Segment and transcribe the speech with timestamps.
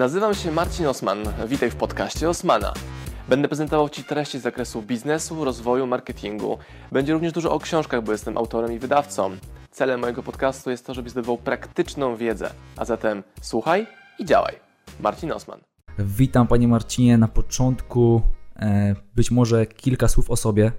[0.00, 1.18] Nazywam się Marcin Osman.
[1.48, 2.72] Witaj w podcaście Osmana.
[3.28, 6.58] Będę prezentował Ci treści z zakresu biznesu, rozwoju, marketingu.
[6.92, 9.30] Będzie również dużo o książkach, bo jestem autorem i wydawcą.
[9.70, 12.50] Celem mojego podcastu jest to, żebyś zdobywał praktyczną wiedzę.
[12.76, 13.86] A zatem słuchaj
[14.18, 14.54] i działaj.
[15.00, 15.60] Marcin Osman.
[15.98, 17.18] Witam Panie Marcinie.
[17.18, 18.22] Na początku
[18.56, 20.72] e, być może kilka słów o sobie,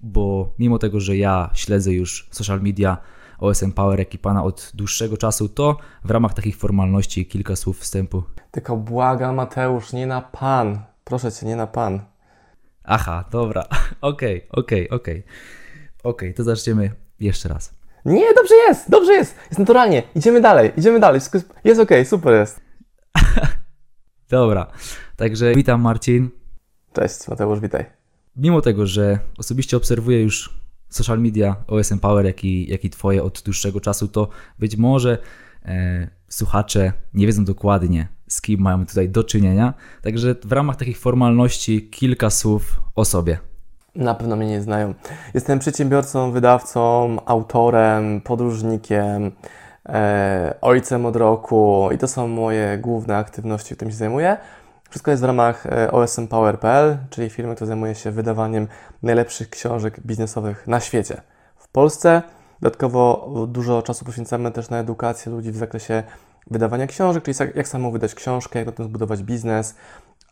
[0.00, 2.96] bo mimo tego, że ja śledzę już social media
[3.38, 7.78] OSM Power jak i Pana od dłuższego czasu, to w ramach takich formalności kilka słów
[7.80, 8.22] wstępu.
[8.50, 10.82] Tylko błagam Mateusz, nie na Pan.
[11.04, 12.00] Proszę Cię, nie na Pan.
[12.84, 13.64] Aha, dobra.
[14.00, 15.24] Okej, okej, okej.
[16.04, 17.74] Okej, to zaczniemy jeszcze raz.
[18.04, 19.36] Nie, dobrze jest, dobrze jest.
[19.44, 20.02] Jest naturalnie.
[20.14, 21.20] Idziemy dalej, idziemy dalej.
[21.20, 22.60] Wszystko jest, jest okej, super jest.
[24.30, 24.66] Dobra,
[25.16, 26.30] także witam Marcin.
[26.92, 27.84] Cześć, Mateusz, witaj.
[28.36, 33.22] Mimo tego, że osobiście obserwuję już social media OSM Power, jak i, jak i Twoje
[33.22, 35.18] od dłuższego czasu, to być może
[35.64, 39.74] e, słuchacze nie wiedzą dokładnie, z kim mają tutaj do czynienia.
[40.02, 43.38] Także w ramach takich formalności kilka słów o sobie.
[43.94, 44.94] Na pewno mnie nie znają.
[45.34, 49.32] Jestem przedsiębiorcą, wydawcą, autorem, podróżnikiem,
[49.88, 54.36] e, ojcem od roku i to są moje główne aktywności, którymi się zajmuję.
[54.90, 58.68] Wszystko jest w ramach e, osmpower.pl, czyli firmy, która zajmuje się wydawaniem
[59.02, 61.20] najlepszych książek biznesowych na świecie.
[61.56, 62.22] W Polsce
[62.60, 66.02] dodatkowo dużo czasu poświęcamy też na edukację ludzi w zakresie
[66.50, 69.74] wydawania książek, czyli jak- samemu wydać książkę, jak na tym zbudować biznes.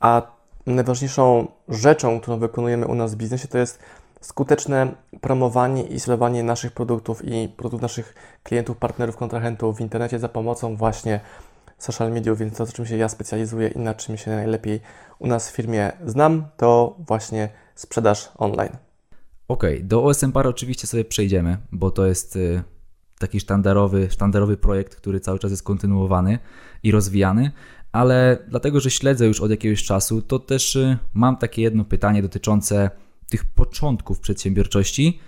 [0.01, 0.23] A
[0.67, 3.79] najważniejszą rzeczą, którą wykonujemy u nas w biznesie, to jest
[4.21, 10.29] skuteczne promowanie i sprzedawanie naszych produktów i produktów naszych klientów, partnerów, kontrahentów w internecie za
[10.29, 11.21] pomocą właśnie
[11.79, 14.81] social mediów, więc to, czym się ja specjalizuję i na czym się najlepiej
[15.19, 18.77] u nas w firmie znam, to właśnie sprzedaż online.
[19.49, 22.63] Okej, do OSM Power oczywiście sobie przejdziemy, bo to jest y,
[23.19, 26.39] taki sztandarowy, sztandarowy projekt, który cały czas jest kontynuowany
[26.83, 27.51] i rozwijany,
[27.93, 32.23] ale dlatego, że śledzę już od jakiegoś czasu, to też y, mam takie jedno pytanie
[32.23, 32.91] dotyczące
[33.29, 35.21] tych początków przedsiębiorczości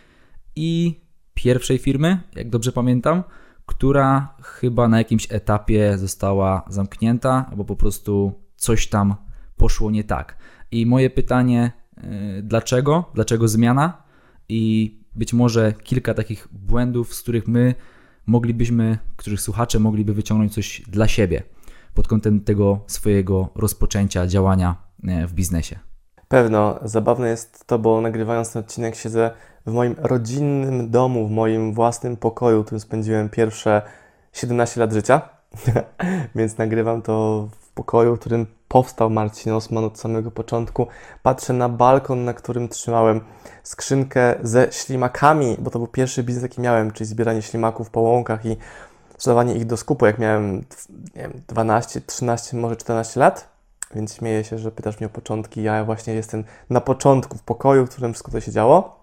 [0.57, 1.01] i
[1.35, 3.23] pierwszej firmy, jak dobrze pamiętam,
[3.69, 9.15] która chyba na jakimś etapie została zamknięta, albo po prostu coś tam
[9.57, 10.37] poszło nie tak.
[10.71, 11.73] I moje pytanie,
[12.39, 13.05] y, dlaczego?
[13.15, 14.03] Dlaczego zmiana?
[14.49, 17.75] I być może kilka takich błędów, z których my
[18.27, 21.43] moglibyśmy, których słuchacze mogliby wyciągnąć coś dla siebie
[21.95, 24.77] pod kątem tego swojego rozpoczęcia działania
[25.09, 25.79] e, w biznesie.
[26.29, 29.31] Pewno, zabawne jest to, bo nagrywając ten odcinek siedzę
[29.69, 33.83] w moim rodzinnym domu, w moim własnym pokoju, w którym spędziłem pierwsze
[34.33, 35.21] 17 lat życia.
[36.35, 40.87] Więc nagrywam to w pokoju, w którym powstał Marcin Osman od samego początku.
[41.23, 43.21] Patrzę na balkon, na którym trzymałem
[43.63, 48.47] skrzynkę ze ślimakami, bo to był pierwszy biznes, jaki miałem, czyli zbieranie ślimaków po łąkach
[48.47, 48.57] i
[49.13, 50.65] sprzedawanie ich do skupu, jak miałem
[51.15, 53.49] wiem, 12, 13, może 14 lat.
[53.95, 55.63] Więc śmieję się, że pytasz mnie o początki.
[55.63, 58.98] Ja właśnie jestem na początku w pokoju, w którym wszystko to się działo.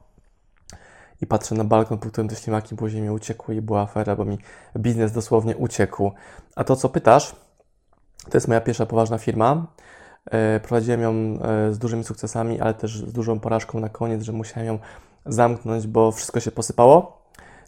[1.25, 4.25] I patrzę na balkon, po którym te ślimaki po ziemi uciekły i była afera, bo
[4.25, 4.38] mi
[4.78, 6.12] biznes dosłownie uciekł.
[6.56, 7.36] A to, co pytasz,
[8.30, 9.66] to jest moja pierwsza poważna firma.
[10.25, 14.31] E, Prowadziłem ją e, z dużymi sukcesami, ale też z dużą porażką na koniec, że
[14.31, 14.80] musiałem ją
[15.25, 17.22] zamknąć, bo wszystko się posypało.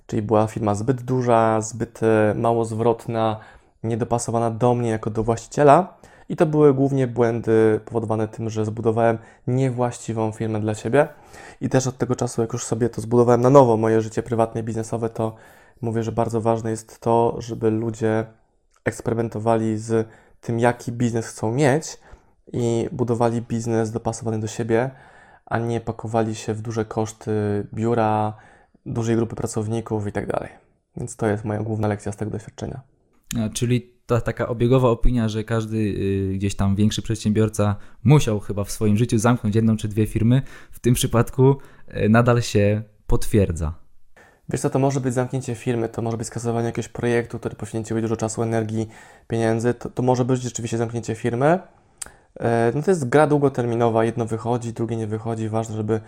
[0.07, 3.39] Czyli była firma zbyt duża, zbyt e, mało zwrotna,
[3.83, 5.93] niedopasowana do mnie jako do właściciela.
[6.29, 9.17] I to były głównie błędy powodowane tym, że zbudowałem
[9.47, 11.07] niewłaściwą firmę dla siebie.
[11.61, 14.61] I też od tego czasu, jak już sobie to zbudowałem na nowo, moje życie prywatne
[14.61, 15.35] i biznesowe, to
[15.81, 18.25] mówię, że bardzo ważne jest to, żeby ludzie
[18.85, 20.07] eksperymentowali z
[20.41, 21.99] tym, jaki biznes chcą mieć
[22.53, 24.91] i budowali biznes dopasowany do siebie,
[25.45, 27.31] a nie pakowali się w duże koszty
[27.73, 28.33] biura,
[28.85, 30.25] dużej grupy pracowników i tak.
[30.97, 32.96] Więc to jest moja główna lekcja z tego doświadczenia.
[33.53, 38.71] Czyli ta taka obiegowa opinia, że każdy y, gdzieś tam większy przedsiębiorca musiał chyba w
[38.71, 41.57] swoim życiu zamknąć jedną czy dwie firmy, w tym przypadku
[41.97, 43.73] y, nadal się potwierdza.
[44.49, 48.01] Wiesz co, to może być zamknięcie firmy, to może być skasowanie jakiegoś projektu, który poświęciłeś
[48.01, 48.87] dużo czasu, energii,
[49.27, 51.59] pieniędzy, to, to może być rzeczywiście zamknięcie firmy.
[52.39, 55.49] E, No to jest gra długoterminowa, jedno wychodzi, drugie nie wychodzi.
[55.49, 56.01] Ważne, żeby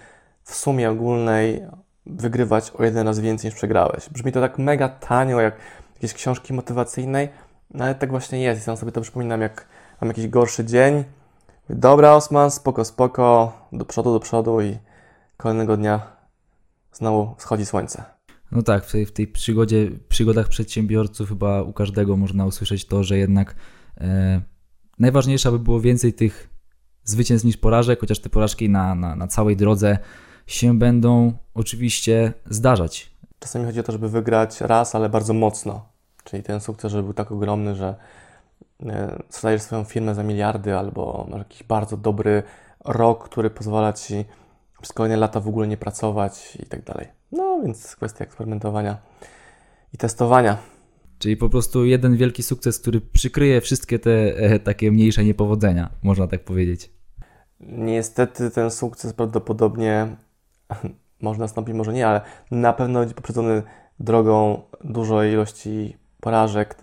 [0.43, 1.61] w sumie ogólnej
[2.05, 4.09] wygrywać o jeden raz więcej niż przegrałeś.
[4.09, 5.55] Brzmi to tak mega tanio, jak
[5.99, 7.29] jakieś książki motywacyjnej,
[7.73, 8.67] no ale tak właśnie jest.
[8.67, 9.67] Ja sobie to przypominam, jak
[10.01, 11.03] mam jakiś gorszy dzień.
[11.69, 14.77] Dobra, Osman, spoko, spoko, do przodu, do przodu i
[15.37, 16.01] kolejnego dnia
[16.91, 18.03] znowu wschodzi słońce.
[18.51, 23.03] No tak, w tej, w tej przygodzie, przygodach przedsiębiorców chyba u każdego można usłyszeć to,
[23.03, 23.55] że jednak
[23.97, 24.41] e,
[24.99, 26.49] najważniejsze, aby było więcej tych
[27.03, 29.97] zwycięstw niż porażek, chociaż te porażki na, na, na całej drodze
[30.47, 33.08] się będą oczywiście zdarzać.
[33.39, 35.85] Czasami chodzi o to, żeby wygrać raz, ale bardzo mocno.
[36.23, 37.95] Czyli ten sukces, żeby był tak ogromny, że
[38.85, 42.43] e, sprzedajesz swoją firmę za miliardy albo masz jakiś bardzo dobry
[42.85, 44.25] rok, który pozwala Ci
[44.81, 47.07] przez kolejne lata w ogóle nie pracować i tak dalej.
[47.31, 48.97] No więc kwestia eksperymentowania
[49.93, 50.57] i testowania.
[51.19, 56.27] Czyli po prostu jeden wielki sukces, który przykryje wszystkie te e, takie mniejsze niepowodzenia, można
[56.27, 56.91] tak powiedzieć.
[57.59, 60.15] Niestety ten sukces prawdopodobnie
[61.21, 62.21] może nastąpi, może nie, ale
[62.51, 63.63] na pewno będzie poprzedzony
[63.99, 66.75] drogą dużej ilości porażek,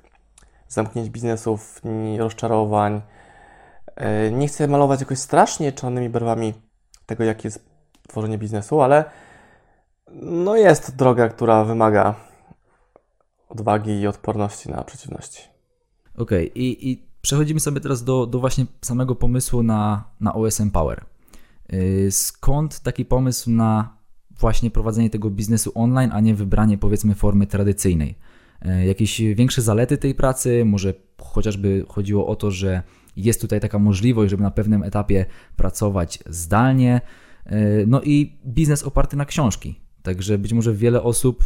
[0.68, 1.82] zamknięć biznesów,
[2.18, 3.02] rozczarowań.
[3.96, 6.54] E, nie chcę malować jakoś strasznie czarnymi barwami
[7.06, 7.64] tego, jak jest
[8.08, 9.04] tworzenie biznesu, ale
[10.22, 12.14] no jest to droga, która wymaga
[13.48, 15.42] odwagi i odporności na przeciwności.
[16.16, 16.62] Okej, okay.
[16.62, 21.04] I, i przechodzimy sobie teraz do, do właśnie samego pomysłu na, na OSM Power.
[21.72, 23.95] Y, skąd taki pomysł na
[24.38, 28.14] właśnie prowadzenie tego biznesu online, a nie wybranie powiedzmy formy tradycyjnej?
[28.66, 30.64] Y, jakieś większe zalety tej pracy?
[30.64, 32.82] Może chociażby chodziło o to, że
[33.16, 37.00] jest tutaj taka możliwość, żeby na pewnym etapie pracować zdalnie.
[37.46, 39.80] Y, no i biznes oparty na książki.
[40.02, 41.44] Także być może wiele osób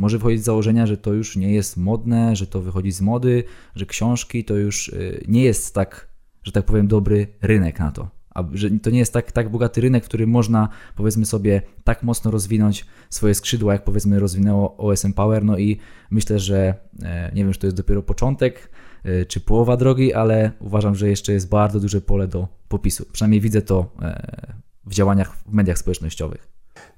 [0.00, 3.44] może wychodzić z założenia, że to już nie jest modne, że to wychodzi z mody,
[3.74, 6.08] że książki to już y, nie jest tak,
[6.42, 8.19] że tak powiem, dobry rynek na to.
[8.34, 12.02] A że to nie jest tak, tak bogaty rynek, w którym można, powiedzmy sobie, tak
[12.02, 15.44] mocno rozwinąć swoje skrzydła, jak powiedzmy rozwinęło OSM Power.
[15.44, 15.80] No i
[16.10, 18.70] myślę, że e, nie wiem, czy to jest dopiero początek,
[19.04, 23.06] e, czy połowa drogi, ale uważam, że jeszcze jest bardzo duże pole do popisu.
[23.12, 24.52] Przynajmniej widzę to e,
[24.86, 26.48] w działaniach w mediach społecznościowych.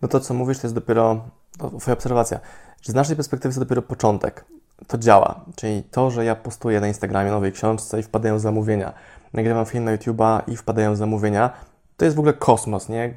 [0.03, 1.29] No to, co mówisz, to jest dopiero
[1.59, 2.41] to Twoja obserwacja
[2.83, 4.45] że z naszej perspektywy to dopiero początek.
[4.87, 8.93] To działa, czyli to, że ja postuję na Instagramie nowej książce i wpadają zamówienia,
[9.33, 11.51] nagrywam film na YouTube'a i wpadają zamówienia,
[11.97, 13.17] to jest w ogóle kosmos, nie?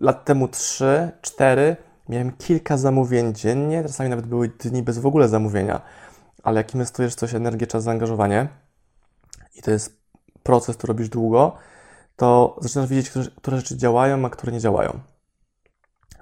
[0.00, 1.76] Lat temu 3, 4
[2.08, 5.80] miałem kilka zamówień dziennie, czasami nawet były dni bez w ogóle zamówienia,
[6.42, 8.48] ale jak inwestujesz coś energię, czas, zaangażowanie
[9.54, 9.96] i to jest
[10.42, 11.56] proces, który robisz długo,
[12.16, 15.00] to zaczynasz widzieć, które, które rzeczy działają, a które nie działają.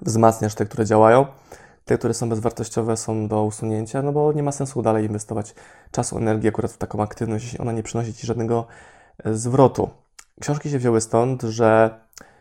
[0.01, 1.25] Wzmacniasz te, które działają,
[1.85, 5.55] te, które są bezwartościowe, są do usunięcia, no bo nie ma sensu dalej inwestować
[5.91, 8.67] czasu, energii akurat w taką aktywność, jeśli ona nie przynosi Ci żadnego
[9.25, 9.89] zwrotu.
[10.41, 11.99] Książki się wzięły stąd, że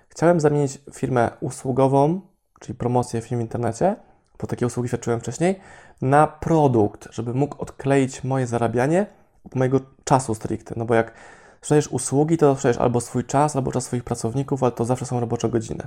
[0.09, 2.21] chciałem zamienić firmę usługową,
[2.61, 3.97] czyli promocję film w internecie,
[4.41, 5.61] bo takie usługi świadczyłem wcześniej,
[6.03, 9.07] na produkt, żeby mógł odkleić moje zarabianie
[9.45, 10.75] od mojego czasu stricte.
[10.77, 11.13] No bo jak
[11.61, 15.21] sprzedajesz usługi, to sprzedajesz albo swój czas, albo czas swoich pracowników, ale to zawsze są
[15.21, 15.87] robocze godziny.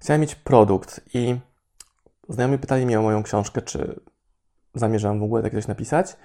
[0.00, 1.36] Chciałem mieć produkt i
[2.28, 4.00] Znajomi pytali mnie o moją książkę, czy
[4.74, 6.16] zamierzam w ogóle tak coś napisać.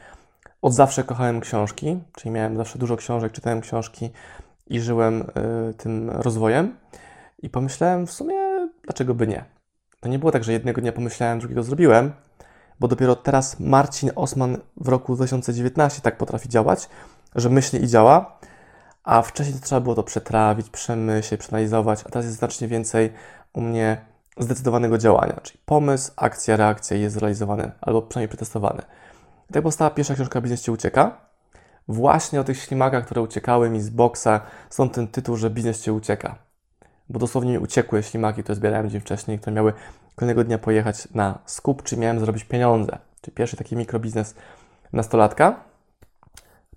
[0.62, 4.09] Od zawsze kochałem książki, czyli miałem zawsze dużo książek, czytałem książki
[4.68, 6.77] i żyłem y, tym rozwojem.
[7.39, 8.36] I pomyślałem w sumie,
[8.83, 9.45] dlaczego by nie?
[10.00, 12.12] To nie było tak, że jednego dnia pomyślałem, drugiego zrobiłem,
[12.80, 16.89] bo dopiero teraz Marcin Osman w roku 2019 tak potrafi działać,
[17.36, 18.39] że myśli i działa,
[19.03, 23.13] a wcześniej to trzeba było to przetrawić, przemyśleć, przeanalizować, a teraz jest znacznie więcej
[23.53, 23.98] u mnie
[24.38, 28.81] zdecydowanego działania, czyli pomysł, akcja, reakcja jest zrealizowany albo przynajmniej przetestowany.
[29.50, 31.28] I tak powstała pierwsza książka Biznes Cię Ucieka.
[31.88, 35.94] Właśnie o tych ślimakach, które uciekały mi z boksa, stąd ten tytuł, że biznes Cię
[35.94, 36.36] ucieka.
[37.10, 39.74] Bo dosłownie mi uciekły ślimaki, które zbierałem dzień wcześniej, które miały
[40.16, 42.98] kolejnego dnia pojechać na skup, czy miałem zarobić pieniądze.
[43.22, 44.36] Czyli pierwszy taki mikrobiznes
[44.94, 45.64] nastolatka.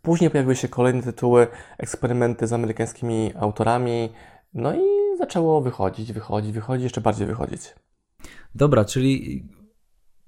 [0.03, 1.47] Później pojawiły się kolejne tytuły,
[1.79, 4.13] eksperymenty z amerykańskimi autorami,
[4.55, 4.81] no i
[5.19, 7.75] zaczęło wychodzić, wychodzić, wychodzić, jeszcze bardziej wychodzić.
[8.55, 9.45] Dobra, czyli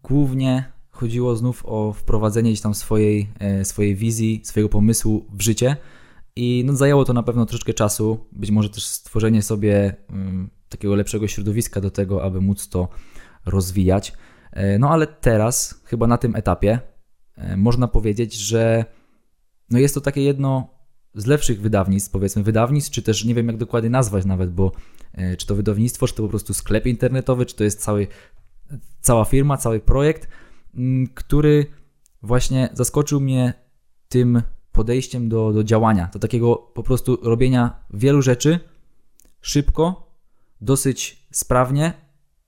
[0.02, 5.76] głównie chodziło znów o wprowadzenie gdzieś tam swojej, e, swojej wizji, swojego pomysłu w życie
[6.36, 10.94] i no, zajęło to na pewno troszkę czasu, być może też stworzenie sobie um, takiego
[10.94, 12.88] lepszego środowiska do tego, aby móc to
[13.46, 14.12] rozwijać.
[14.52, 16.80] E, no ale teraz, chyba na tym etapie,
[17.36, 18.84] e, można powiedzieć, że
[19.70, 20.68] no jest to takie jedno
[21.14, 24.72] z lepszych wydawnictw, powiedzmy wydawnictw, czy też nie wiem jak dokładnie nazwać nawet, bo
[25.38, 28.06] czy to wydawnictwo, czy to po prostu sklep internetowy, czy to jest cały,
[29.00, 30.41] cała firma, cały projekt, mm,
[31.14, 31.66] który
[32.22, 33.54] właśnie zaskoczył mnie
[34.08, 38.60] tym podejściem do, do działania, do takiego po prostu robienia wielu rzeczy
[39.40, 40.12] szybko,
[40.60, 41.92] dosyć sprawnie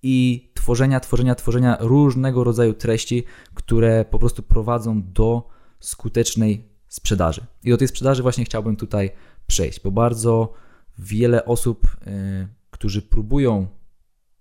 [0.03, 5.49] i tworzenia, tworzenia, tworzenia różnego rodzaju treści, które po prostu prowadzą do
[5.81, 7.47] skutecznej sprzedaży.
[7.65, 9.11] I do tej sprzedaży właśnie chciałbym tutaj
[9.47, 10.53] przejść, bo bardzo
[10.99, 13.67] wiele osób, yy, którzy próbują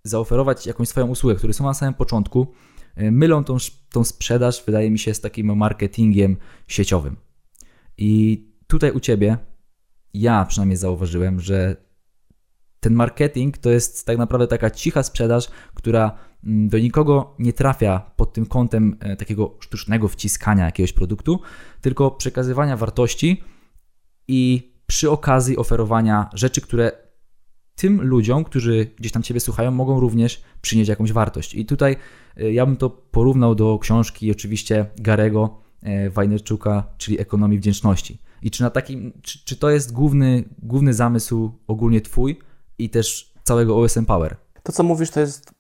[0.04, 2.48] zaoferować jakąś swoją usługę, które są na samym początku,
[2.96, 3.58] mylą tą,
[3.92, 7.16] tą sprzedaż, wydaje mi się, z takim marketingiem sieciowym.
[7.98, 9.38] I tutaj u Ciebie,
[10.14, 11.76] ja przynajmniej zauważyłem, że
[12.80, 18.00] ten marketing to jest tak naprawdę taka cicha sprzedaż, która mm, do nikogo nie trafia
[18.16, 21.40] pod tym kątem e, takiego sztucznego wciskania jakiegoś produktu,
[21.82, 23.44] tylko przekazywania wartości
[24.28, 26.92] i przy okazji oferowania rzeczy, które
[27.76, 31.56] tym ludziom, którzy gdzieś tam Ciebie słuchają, mogą również przynieść jakąś wartość.
[31.56, 31.96] I tutaj
[32.38, 38.20] e, ja bym to porównał do książki oczywiście Garego e, Wajnerczuka, czyli Ekonomii Wdzięczności.
[38.42, 42.40] I czy, na takim, czy, czy to jest główny, główny zamysł ogólnie Twój
[42.78, 44.36] i też całego OSM Power?
[44.64, 45.52] To, co mówisz, to jest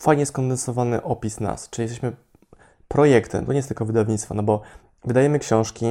[0.00, 2.16] fajnie skondensowany opis nas, czyli jesteśmy
[2.88, 4.62] projektem, to nie jest tylko wydawnictwo, no bo
[5.04, 5.86] wydajemy książki,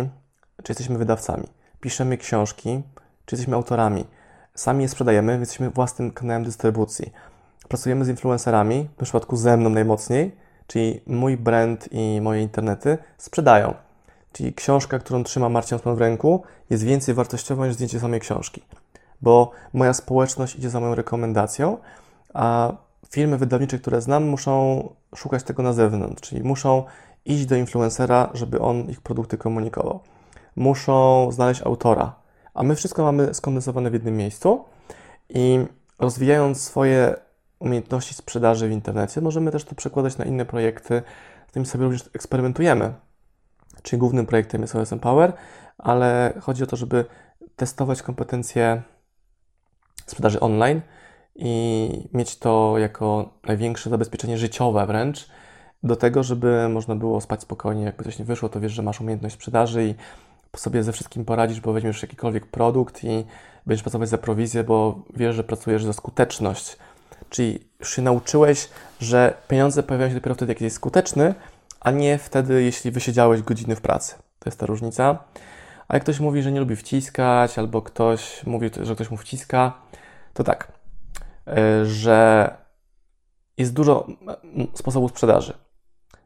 [0.64, 1.48] czy jesteśmy wydawcami,
[1.80, 2.82] piszemy książki,
[3.26, 4.06] czy jesteśmy autorami,
[4.62, 7.12] sami je sprzedajemy, więc jesteśmy własnym kanałem dystrybucji.
[7.68, 10.36] Pracujemy z influencerami, w przypadku ze mną najmocniej,
[10.68, 13.74] czyli mój brand i moje internety sprzedają.
[14.34, 18.62] Czyli książka, którą trzyma Marcin Osman w ręku, jest więcej wartościowa niż zdjęcie samej książki.
[19.22, 21.78] Bo moja społeczność idzie za moją rekomendacją,
[22.34, 22.74] a
[23.10, 26.84] firmy wydawnicze, które znam, muszą szukać tego na zewnątrz, czyli muszą
[27.26, 30.00] iść do influencera, żeby on ich produkty komunikował.
[30.56, 32.21] Muszą znaleźć autora,
[32.54, 34.66] a my wszystko mamy skondensowane w jednym miejscu
[35.30, 35.66] i
[36.00, 37.16] rozwijając swoje
[37.60, 41.02] umiejętności sprzedaży w internecie, możemy też to przekładać na inne projekty,
[41.46, 42.94] z którymi sobie również eksperymentujemy.
[43.82, 45.34] Czyli głównym projektem jest OSM Power,
[45.78, 47.06] ale chodzi o to, żeby
[47.56, 48.82] testować kompetencje
[50.06, 50.82] sprzedaży online
[51.36, 55.30] i mieć to jako największe zabezpieczenie życiowe wręcz
[55.84, 59.02] do tego, żeby można było spać spokojnie, jakby coś nie wyszło, to wiesz, że masz
[59.02, 59.96] umiejętność sprzedaży i
[60.56, 63.26] sobie ze wszystkim poradzisz, bo weźmiesz jakikolwiek produkt i
[63.66, 66.78] będziesz pracować za prowizję, bo wiesz, że pracujesz za skuteczność.
[67.30, 71.36] Czyli już się nauczyłeś, że pieniądze pojawiają się dopiero wtedy, jak jesteś skuteczny,
[71.80, 74.16] a nie wtedy, jeśli wysiedziałeś godziny w pracy.
[74.16, 75.24] To jest ta różnica.
[75.88, 79.74] A jak ktoś mówi, że nie lubi wciskać, albo ktoś mówi, że ktoś mu wciska,
[80.34, 80.72] to tak,
[81.48, 82.50] e, że
[83.58, 84.08] jest dużo
[84.74, 85.54] sposobów sprzedaży.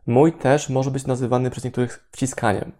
[0.08, 2.72] Mój też może być nazywany przez niektórych wciskaniem.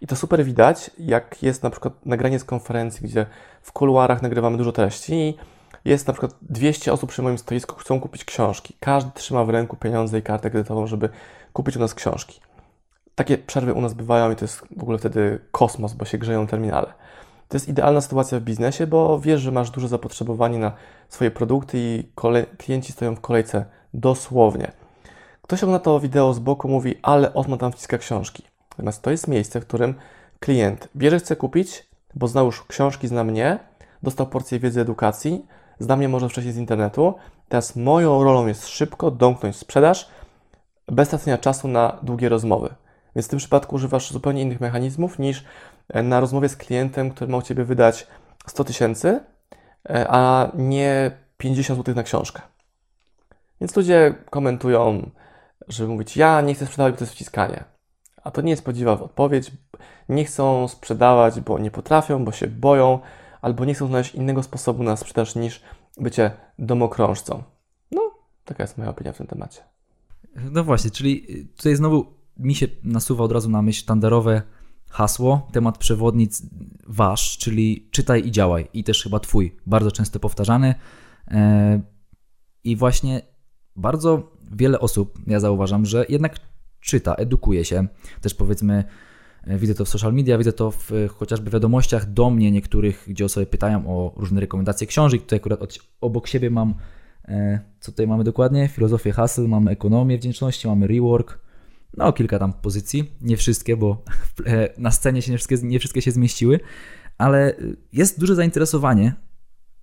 [0.00, 3.26] I to super widać, jak jest na przykład nagranie z konferencji, gdzie
[3.62, 5.36] w kuluarach nagrywamy dużo treści
[5.84, 8.76] jest na przykład 200 osób przy moim stoisku, chcą kupić książki.
[8.80, 11.08] Każdy trzyma w ręku pieniądze i kartę kredytową, żeby
[11.52, 12.40] kupić u nas książki.
[13.14, 16.46] Takie przerwy u nas bywają i to jest w ogóle wtedy kosmos, bo się grzeją
[16.46, 16.92] terminale.
[17.48, 20.72] To jest idealna sytuacja w biznesie, bo wiesz, że masz duże zapotrzebowanie na
[21.08, 22.08] swoje produkty i
[22.58, 24.72] klienci stoją w kolejce dosłownie.
[25.42, 28.42] Ktoś na to wideo z boku mówi, ale Osman tam wciska książki.
[28.78, 29.94] Natomiast to jest miejsce, w którym
[30.40, 33.58] klient wie, że chce kupić, bo zna już książki, zna mnie,
[34.02, 35.46] dostał porcję wiedzy, edukacji,
[35.78, 37.14] zna mnie może wcześniej z internetu.
[37.48, 40.08] Teraz moją rolą jest szybko domknąć sprzedaż,
[40.88, 42.74] bez tracenia czasu na długie rozmowy.
[43.16, 45.44] Więc w tym przypadku używasz zupełnie innych mechanizmów niż
[45.88, 48.06] e, na rozmowie z klientem, który ma u Ciebie wydać
[48.46, 49.20] 100 tysięcy,
[49.90, 52.42] e, a nie 50 zł na książkę.
[53.60, 55.10] Więc ludzie komentują,
[55.68, 57.64] żeby mówić, ja nie chcę sprzedawać, bo to jest wciskanie.
[58.24, 59.52] A to nie jest prawdziwa odpowiedź.
[60.08, 62.98] Nie chcą sprzedawać, bo nie potrafią, bo się boją,
[63.42, 65.62] albo nie chcą znaleźć innego sposobu na sprzedaż niż
[66.00, 67.42] bycie domokrążcą.
[67.90, 68.10] No,
[68.44, 69.60] taka jest moja opinia w tym temacie.
[70.50, 71.26] No właśnie, czyli
[71.56, 74.42] tutaj znowu mi się nasuwa od razu na myśl sztandarowe
[74.90, 76.42] hasło, temat przewodnic
[76.86, 78.68] wasz, czyli czytaj i działaj.
[78.72, 80.74] I też chyba twój, bardzo często powtarzany.
[81.28, 81.80] E,
[82.64, 83.22] I właśnie
[83.76, 86.38] bardzo wiele osób, ja zauważam, że jednak
[86.84, 87.86] czyta, edukuje się.
[88.20, 88.84] Też powiedzmy,
[89.44, 93.24] e, widzę to w social media, widzę to w chociażby wiadomościach do mnie niektórych, gdzie
[93.24, 95.22] osoby pytają o różne rekomendacje książek.
[95.22, 96.74] Tutaj akurat od, obok siebie mam,
[97.24, 98.68] e, co tutaj mamy dokładnie?
[98.68, 101.38] Filozofię haseł, mamy ekonomię wdzięczności, mamy rework,
[101.96, 104.04] no kilka tam pozycji, nie wszystkie, bo
[104.46, 106.60] e, na scenie się nie wszystkie, nie wszystkie się zmieściły,
[107.18, 107.54] ale
[107.92, 109.14] jest duże zainteresowanie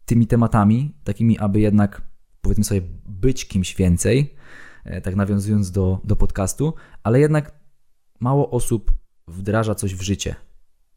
[0.05, 2.01] tymi tematami, takimi, aby jednak
[2.41, 4.39] powiedzmy sobie być kimś więcej, E,
[5.03, 6.73] tak nawiązując do, do podcastu,
[7.03, 7.51] ale jednak
[8.19, 8.91] mało osób
[9.27, 10.35] wdraża coś w życie.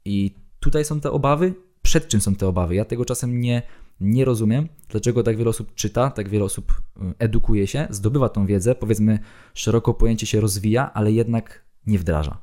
[0.05, 1.55] I tutaj są te obawy.
[1.83, 2.75] Przed czym są te obawy?
[2.75, 3.63] Ja tego czasem nie,
[4.01, 8.47] nie rozumiem, dlaczego tak wiele osób czyta, tak wiele osób e, edukuje się, zdobywa tą
[8.47, 9.19] wiedzę, powiedzmy,
[9.55, 12.39] szeroko pojęcie się rozwija, ale jednak nie wdraża.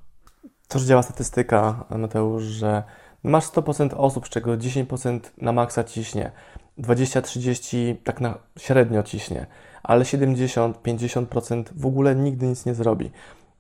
[0.68, 2.84] To, że działa statystyka, Mateusz, że
[3.24, 6.32] masz 100% osób, z czego 10% na maksa ciśnie,
[6.80, 9.48] 20-30 tak na średnio ciśnie
[9.84, 13.12] ale 70-50% w ogóle nigdy nic nie zrobi.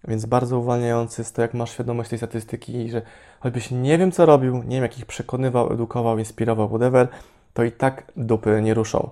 [0.07, 3.01] Więc bardzo uwalniający jest to, jak masz świadomość tej statystyki i że
[3.39, 7.07] choćbyś nie wiem, co robił, nie wiem, jak ich przekonywał, edukował, inspirował, whatever,
[7.53, 9.09] to i tak dupy nie ruszą.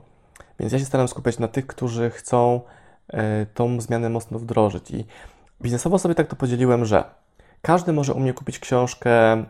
[0.60, 2.62] Więc ja się staram skupiać na tych, którzy chcą
[3.14, 3.18] y,
[3.54, 4.92] tą zmianę mocno wdrożyć.
[4.92, 5.06] I
[5.62, 7.04] biznesowo sobie tak to podzieliłem, że
[7.62, 9.44] każdy może u mnie kupić książkę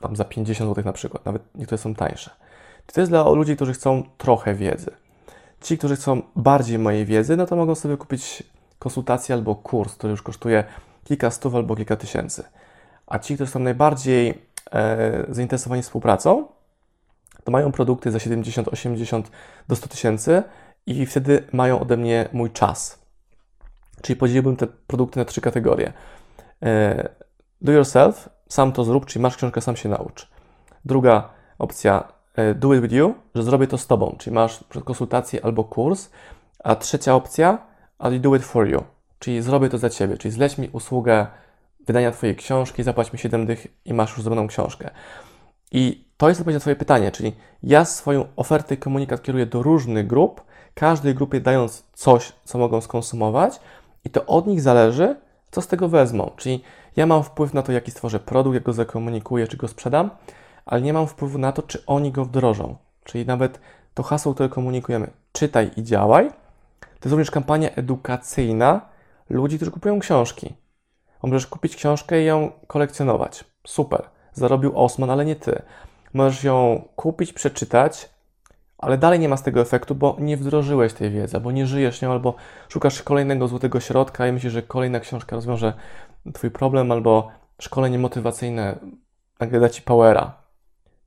[0.00, 2.30] tam za 50 zł na przykład, nawet niektóre są tańsze.
[2.86, 4.90] To jest dla ludzi, którzy chcą trochę wiedzy.
[5.64, 8.42] Ci, którzy chcą bardziej mojej wiedzy, no to mogą sobie kupić
[8.78, 10.64] konsultację albo kurs, który już kosztuje
[11.04, 12.44] kilka stów albo kilka tysięcy.
[13.06, 14.42] A ci, którzy są najbardziej
[14.72, 16.46] e, zainteresowani współpracą,
[17.44, 19.30] to mają produkty za 70, 80
[19.68, 20.42] do 100 tysięcy
[20.86, 22.98] i wtedy mają ode mnie mój czas.
[24.02, 25.92] Czyli podzieliłbym te produkty na trzy kategorie.
[26.62, 27.08] E,
[27.62, 30.28] do yourself, sam to zrób, czyli masz książkę, sam się naucz.
[30.84, 31.28] Druga
[31.58, 32.13] opcja,
[32.54, 36.10] do it with you, że zrobię to z tobą, czyli masz konsultację albo kurs.
[36.64, 37.58] A trzecia opcja,
[38.00, 38.82] I'll do it for you,
[39.18, 41.26] czyli zrobię to za ciebie, czyli zleć mi usługę
[41.86, 44.90] wydania twojej książki, zapłać mi 7 dych i masz już zrobioną książkę.
[45.72, 49.62] I to jest odpowiedź na Twoje pytanie, czyli ja swoją ofertę i komunikat kieruję do
[49.62, 50.42] różnych grup,
[50.74, 53.60] każdej grupie dając coś, co mogą skonsumować,
[54.04, 55.16] i to od nich zależy,
[55.50, 56.30] co z tego wezmą.
[56.36, 56.62] Czyli
[56.96, 60.10] ja mam wpływ na to, jaki stworzę produkt, jak go zakomunikuję, czy go sprzedam,
[60.66, 62.76] ale nie mam wpływu na to, czy oni go wdrożą.
[63.04, 63.60] Czyli nawet
[63.94, 66.28] to hasło, które komunikujemy, czytaj i działaj,
[66.80, 68.80] to jest również kampania edukacyjna
[69.30, 70.54] ludzi, którzy kupują książki.
[71.22, 73.44] Możesz kupić książkę i ją kolekcjonować.
[73.66, 74.02] Super.
[74.32, 75.62] Zarobił Osman, ale nie ty.
[76.14, 78.08] Możesz ją kupić, przeczytać,
[78.78, 82.02] ale dalej nie ma z tego efektu, bo nie wdrożyłeś tej wiedzy, bo nie żyjesz
[82.02, 82.34] nią, albo
[82.68, 85.72] szukasz kolejnego złotego środka i myślisz, że kolejna książka rozwiąże
[86.34, 87.30] Twój problem, albo
[87.60, 88.78] szkolenie motywacyjne
[89.40, 90.43] nagle da Ci powera.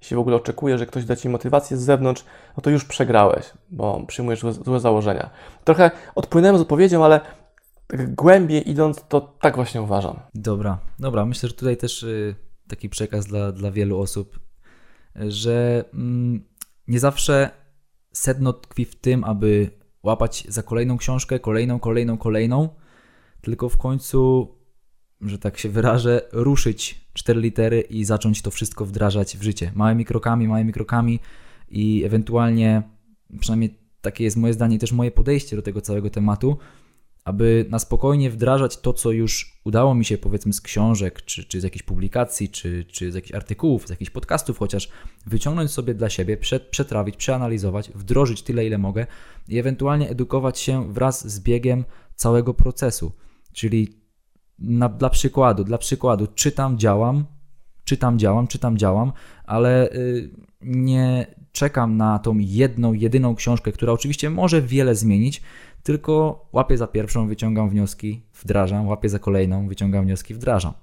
[0.01, 2.25] Jeśli w ogóle oczekujesz, że ktoś da Ci motywację z zewnątrz,
[2.57, 5.29] no to już przegrałeś, bo przyjmujesz złe, założenia.
[5.63, 7.21] Trochę odpłynąłem z odpowiedzią, ale
[7.87, 10.19] tak głębiej idąc, to tak właśnie uważam.
[10.35, 11.25] Dobra, dobra.
[11.25, 12.35] Myślę, że tutaj też y,
[12.67, 14.39] taki przekaz dla, dla wielu osób,
[15.15, 16.43] że mm,
[16.87, 17.49] nie zawsze
[18.11, 19.69] sedno tkwi w tym, aby
[20.03, 22.69] łapać za kolejną książkę, kolejną, kolejną, kolejną,
[23.41, 24.47] tylko w końcu,
[25.21, 29.71] że tak się wyrażę, ruszyć cztery litery i zacząć to wszystko wdrażać w życie.
[29.75, 31.19] Małymi krokami, małymi krokami
[31.69, 32.83] i ewentualnie,
[33.39, 36.57] przynajmniej takie jest moje zdanie, też moje podejście do tego całego tematu,
[37.23, 41.61] aby na spokojnie wdrażać to, co już udało mi się, powiedzmy, z książek, czy, czy
[41.61, 44.89] z jakichś publikacji, czy, czy z jakichś artykułów, z jakichś podcastów, chociaż
[45.25, 46.37] wyciągnąć sobie dla siebie,
[46.71, 49.07] przetrawić, przeanalizować, wdrożyć tyle, ile mogę
[49.47, 51.83] i ewentualnie edukować się wraz z biegiem
[52.15, 53.11] całego procesu.
[53.53, 54.06] Czyli
[54.59, 57.25] na, dla przykładu, dla przykładu, czytam, działam,
[57.83, 59.11] czytam, działam, czytam, działam,
[59.45, 60.29] ale y,
[60.61, 65.41] nie czekam na tą jedną, jedyną książkę, która oczywiście może wiele zmienić,
[65.83, 70.73] tylko łapię za pierwszą, wyciągam wnioski, wdrażam, łapię za kolejną, wyciągam wnioski, wdrażam.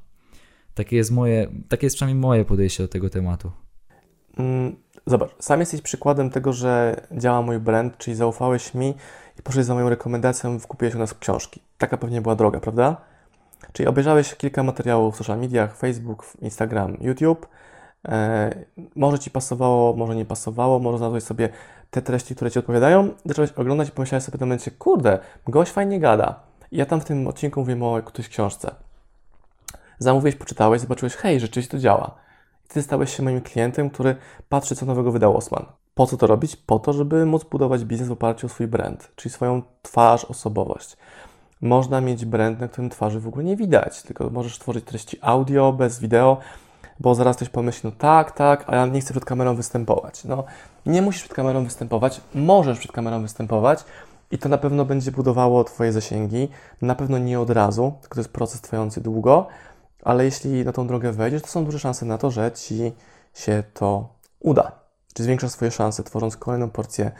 [0.74, 3.52] Takie jest moje, takie jest przynajmniej moje podejście do tego tematu.
[4.38, 8.94] Mm, zobacz, sam jesteś przykładem tego, że działa mój brand, czyli zaufałeś mi
[9.38, 11.60] i poszedłeś za moją rekomendacją, kupiłeś u nas książki.
[11.78, 12.96] Taka pewnie była droga, prawda?
[13.72, 17.48] Czyli obejrzałeś kilka materiałów w social mediach, Facebook, Instagram, YouTube.
[18.08, 18.50] E,
[18.96, 21.48] może Ci pasowało, może nie pasowało, może znalazłeś sobie
[21.90, 25.72] te treści, które Ci odpowiadają, zacząłeś oglądać i pomyślałeś sobie w tym momencie, kurde, gość
[25.72, 26.40] fajnie gada.
[26.70, 28.74] I ja tam w tym odcinku mówię o którejś książce.
[29.98, 32.14] Zamówiłeś, poczytałeś, zobaczyłeś, hej, rzeczywiście to działa.
[32.64, 34.16] I Ty stałeś się moim klientem, który
[34.48, 35.66] patrzy, co nowego wydał Osman.
[35.94, 36.56] Po co to robić?
[36.56, 40.96] Po to, żeby móc budować biznes w oparciu o swój brand, czyli swoją twarz, osobowość.
[41.60, 45.72] Można mieć brand, na którym twarzy w ogóle nie widać, tylko możesz tworzyć treści audio,
[45.72, 46.38] bez wideo,
[47.00, 50.24] bo zaraz ktoś pomyśli, no tak, tak, a ja nie chcę przed kamerą występować.
[50.24, 50.44] No,
[50.86, 53.84] nie musisz przed kamerą występować, możesz przed kamerą występować
[54.30, 56.48] i to na pewno będzie budowało Twoje zasięgi.
[56.82, 59.46] Na pewno nie od razu, tylko to jest proces trwający długo,
[60.02, 62.92] ale jeśli na tą drogę wejdziesz, to są duże szanse na to, że Ci
[63.34, 64.08] się to
[64.40, 64.72] uda.
[65.14, 67.12] Czy zwiększasz swoje szanse, tworząc kolejną porcję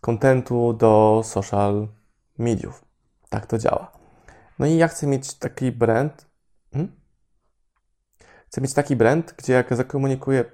[0.00, 1.88] kontentu do social
[2.38, 2.91] mediów.
[3.32, 3.92] Tak to działa.
[4.58, 6.26] No i ja chcę mieć taki brand.
[6.72, 6.92] Hmm?
[8.46, 10.44] Chcę mieć taki brand, gdzie jak zakomunikuję.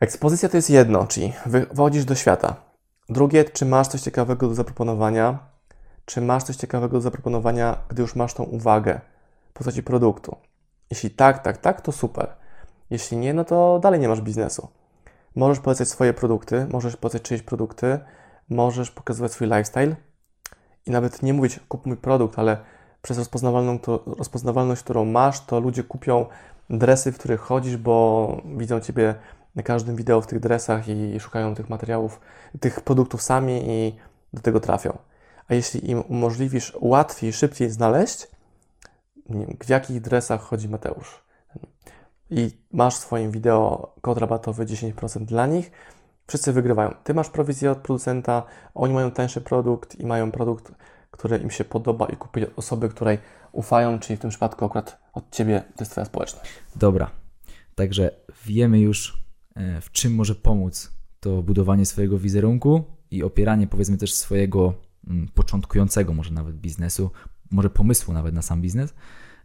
[0.00, 2.56] Ekspozycja to jest jedno, czyli wychodzisz do świata.
[3.08, 5.38] Drugie, czy masz coś ciekawego do zaproponowania?
[6.04, 9.00] Czy masz coś ciekawego do zaproponowania, gdy już masz tą uwagę
[9.50, 10.36] w postaci produktu?
[10.90, 12.36] Jeśli tak, tak, tak, to super.
[12.90, 14.68] Jeśli nie, no to dalej nie masz biznesu.
[15.34, 17.98] Możesz polecać swoje produkty, możesz polecać czyjeś produkty,
[18.48, 19.96] możesz pokazywać swój lifestyle
[20.86, 22.56] i nawet nie mówić kup mój produkt, ale
[23.02, 26.26] przez rozpoznawalną, to, rozpoznawalność, którą masz, to ludzie kupią
[26.70, 29.14] dresy, w których chodzisz, bo widzą Ciebie
[29.54, 32.20] na każdym wideo w tych dresach i szukają tych materiałów,
[32.60, 33.96] tych produktów sami i
[34.32, 34.98] do tego trafią.
[35.48, 38.28] A jeśli im umożliwisz łatwiej, szybciej znaleźć,
[39.64, 41.22] w jakich dresach chodzi Mateusz,
[42.30, 45.70] i masz w swoim wideo kod rabatowy 10% dla nich,
[46.28, 46.94] wszyscy wygrywają.
[47.04, 48.42] Ty masz prowizję od producenta,
[48.74, 50.72] oni mają tańszy produkt i mają produkt
[51.10, 53.18] które im się podoba i kupić od osoby, której
[53.52, 56.50] ufają, czyli w tym przypadku akurat od Ciebie to jest Twoja społeczność.
[56.76, 57.10] Dobra,
[57.74, 58.10] także
[58.46, 64.14] wiemy już, e, w czym może pomóc to budowanie swojego wizerunku i opieranie powiedzmy też
[64.14, 64.74] swojego
[65.06, 67.10] mm, początkującego może nawet biznesu,
[67.50, 68.94] może pomysłu nawet na sam biznes,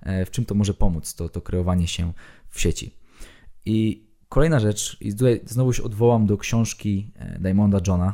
[0.02, 2.14] e, w czym to może pomóc, to, to kreowanie się
[2.50, 2.96] w sieci.
[3.66, 4.03] I
[4.34, 8.14] kolejna rzecz, i tutaj znowu się odwołam do książki e, Diamonda Johna,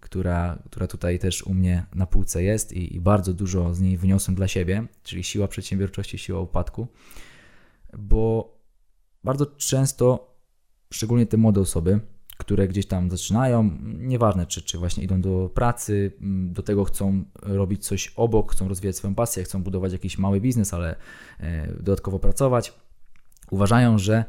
[0.00, 3.96] która, która tutaj też u mnie na półce jest i, i bardzo dużo z niej
[3.96, 6.86] wyniosłem dla siebie, czyli siła przedsiębiorczości, siła upadku,
[7.98, 8.54] bo
[9.24, 10.34] bardzo często,
[10.92, 12.00] szczególnie te młode osoby,
[12.36, 16.12] które gdzieś tam zaczynają, nieważne czy, czy właśnie idą do pracy,
[16.50, 20.74] do tego chcą robić coś obok, chcą rozwijać swoją pasję, chcą budować jakiś mały biznes,
[20.74, 20.96] ale
[21.40, 22.72] e, dodatkowo pracować,
[23.50, 24.24] uważają, że e,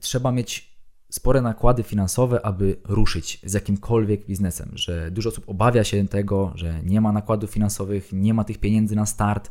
[0.00, 0.72] trzeba mieć
[1.10, 6.80] spore nakłady finansowe, aby ruszyć z jakimkolwiek biznesem, że dużo osób obawia się tego, że
[6.84, 9.50] nie ma nakładów finansowych, nie ma tych pieniędzy na start,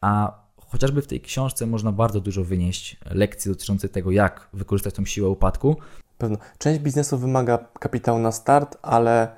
[0.00, 5.04] a chociażby w tej książce można bardzo dużo wynieść lekcji dotyczących tego, jak wykorzystać tą
[5.04, 5.76] siłę upadku.
[6.18, 6.38] Pewno.
[6.58, 9.28] Część biznesu wymaga kapitału na start, ale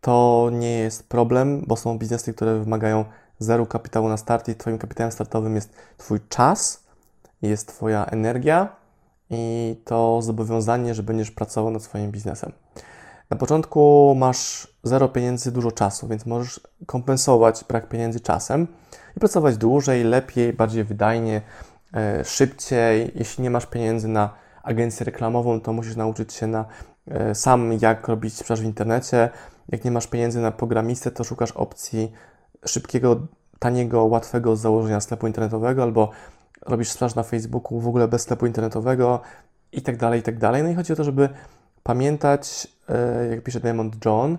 [0.00, 3.04] to nie jest problem, bo są biznesy, które wymagają
[3.38, 6.84] zero kapitału na start i Twoim kapitałem startowym jest Twój czas,
[7.42, 8.85] jest Twoja energia
[9.30, 12.52] i to zobowiązanie, że będziesz pracował nad swoim biznesem.
[13.30, 18.66] Na początku masz zero pieniędzy, dużo czasu, więc możesz kompensować brak pieniędzy czasem
[19.16, 21.42] i pracować dłużej, lepiej, bardziej wydajnie,
[21.94, 23.12] e, szybciej.
[23.14, 24.30] Jeśli nie masz pieniędzy na
[24.62, 26.64] agencję reklamową, to musisz nauczyć się na
[27.08, 29.28] e, sam, jak robić sprzedaż w internecie.
[29.68, 32.12] Jak nie masz pieniędzy na programistę, to szukasz opcji
[32.64, 33.20] szybkiego,
[33.58, 36.10] taniego, łatwego założenia sklepu internetowego albo
[36.68, 39.20] robisz sprzedaż na Facebooku w ogóle bez sklepu internetowego
[39.72, 40.62] i tak dalej, i tak dalej.
[40.62, 41.28] No i chodzi o to, żeby
[41.82, 44.38] pamiętać, e, jak pisze Diamond John,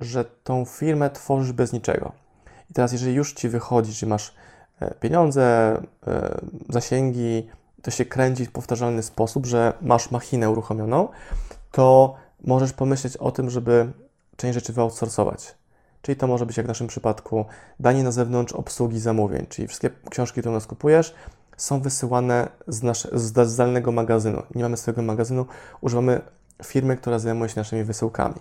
[0.00, 2.12] że tą firmę tworzysz bez niczego.
[2.70, 4.34] I teraz, jeżeli już Ci wychodzi, że masz
[4.80, 7.48] e, pieniądze, e, zasięgi,
[7.82, 11.08] to się kręci w powtarzalny sposób, że masz machinę uruchomioną,
[11.72, 12.14] to
[12.44, 13.92] możesz pomyśleć o tym, żeby
[14.36, 15.54] część rzeczy wyoutsourcować.
[16.04, 17.44] Czyli to może być jak w naszym przypadku
[17.80, 21.14] danie na zewnątrz obsługi zamówień, czyli wszystkie książki, które u nas kupujesz,
[21.56, 24.42] są wysyłane z, nasze, z zdalnego magazynu.
[24.54, 25.46] Nie mamy swojego magazynu,
[25.80, 26.20] używamy
[26.64, 28.34] firmy, która zajmuje się naszymi wysyłkami.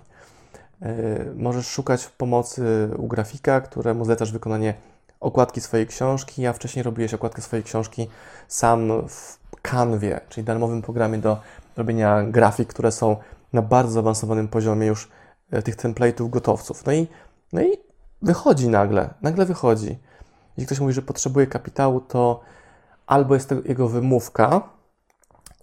[0.82, 0.88] Yy,
[1.36, 4.74] możesz szukać pomocy u grafika, któremu zlecasz wykonanie
[5.20, 6.42] okładki swojej książki.
[6.42, 8.08] Ja wcześniej robiłeś okładkę swojej książki
[8.48, 11.38] sam w Canwie, czyli darmowym programie do
[11.78, 13.18] robienia grafik, które są
[13.54, 15.10] na bardzo zaawansowanym poziomie już
[15.52, 16.86] e, tych template'ów, gotowców.
[16.86, 17.08] No i,
[17.54, 17.78] no i
[18.22, 20.00] wychodzi nagle, nagle wychodzi.
[20.58, 22.42] Jeśli ktoś mówi, że potrzebuje kapitału, to
[23.08, 24.70] albo jest to jego wymówka,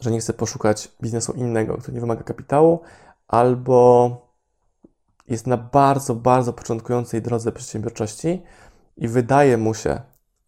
[0.00, 2.81] że nie chce poszukać biznesu innego, który nie wymaga kapitału,
[3.29, 4.11] albo
[5.29, 8.42] jest na bardzo, bardzo początkującej drodze przedsiębiorczości
[8.96, 10.00] i wydaje mu się,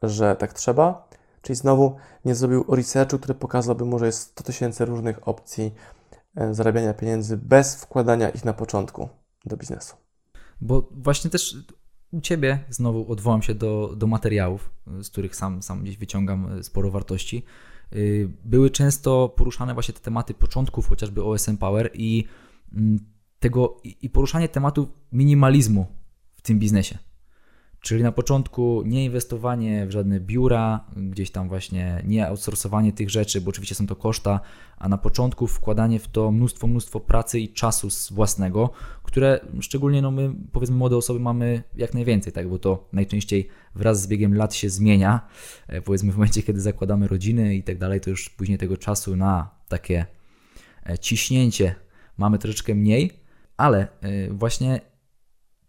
[0.03, 1.09] że tak trzeba,
[1.43, 5.75] czyli znowu nie zrobił researchu, który pokazałby mu, że jest 100 tysięcy różnych opcji
[6.37, 9.09] e, zarabiania pieniędzy bez wkładania ich na początku
[9.45, 10.02] do biznesu.
[10.63, 11.57] Bo właśnie też
[12.11, 14.71] u Ciebie znowu odwołam się do, do materiałów,
[15.03, 17.43] z których sam, sam gdzieś wyciągam e, sporo wartości.
[17.93, 17.97] E,
[18.45, 22.25] były często poruszane właśnie te tematy początków, chociażby OSM Power i
[22.73, 22.99] mm,
[23.39, 25.87] tego i poruszanie tematu minimalizmu
[26.33, 26.99] w tym biznesie.
[27.83, 33.41] Czyli na początku nie inwestowanie w żadne biura, gdzieś tam właśnie nie outsourcowanie tych rzeczy,
[33.41, 34.41] bo oczywiście są to koszta,
[34.79, 38.71] a na początku wkładanie w to mnóstwo, mnóstwo pracy i czasu własnego,
[39.03, 44.03] które szczególnie no my, powiedzmy, młode osoby mamy jak najwięcej, tak, bo to najczęściej wraz
[44.03, 45.21] z biegiem lat się zmienia.
[45.67, 49.17] E, powiedzmy w momencie, kiedy zakładamy rodziny i tak dalej, to już później tego czasu
[49.17, 50.07] na takie
[50.87, 51.75] e, ciśnięcie
[52.19, 53.11] mamy troszeczkę mniej,
[53.57, 54.92] ale e, właśnie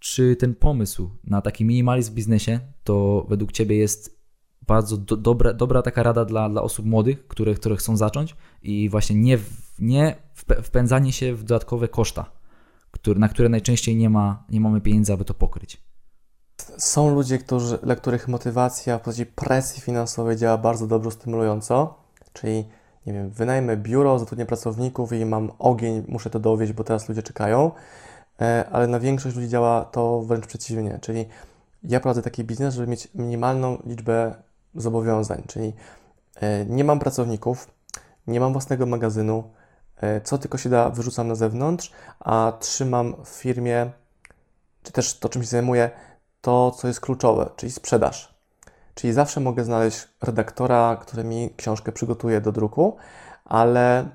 [0.04, 4.20] czy ten pomysł na taki minimalizm w biznesie to według Ciebie jest
[4.68, 8.90] bardzo do, dobra, dobra taka rada dla, dla osób młodych, które, które chcą zacząć i
[8.90, 9.40] właśnie nie,
[9.80, 10.16] nie
[10.64, 12.32] wpędzanie się w dodatkowe koszta,
[12.92, 15.84] który, na które najczęściej nie, ma, nie mamy pieniędzy, aby to pokryć.
[16.78, 21.96] Są ludzie, którzy, dla których motywacja w postaci presji finansowej działa bardzo dobrze stymulująco,
[22.34, 22.66] czyli
[23.06, 27.24] nie wiem, wynajmę biuro, zatrudnię pracowników i mam ogień, muszę to dowieść, bo teraz ludzie
[27.24, 27.72] czekają.
[28.42, 31.26] E, ale na większość ludzi działa to wręcz przeciwnie, czyli
[31.84, 34.36] ja prowadzę taki biznes, żeby mieć minimalną liczbę
[34.76, 35.74] zobowiązań, czyli
[36.36, 37.68] e, nie mam pracowników,
[38.28, 39.52] nie mam własnego magazynu,
[39.98, 43.92] e, co tylko się da wyrzucam na zewnątrz, a trzymam w firmie,
[44.84, 45.90] czy też to, czym się zajmuję,
[46.42, 48.34] to, co jest kluczowe, czyli sprzedaż.
[48.96, 52.98] Czyli zawsze mogę znaleźć redaktora, który mi książkę przygotuje do druku,
[53.46, 54.10] ale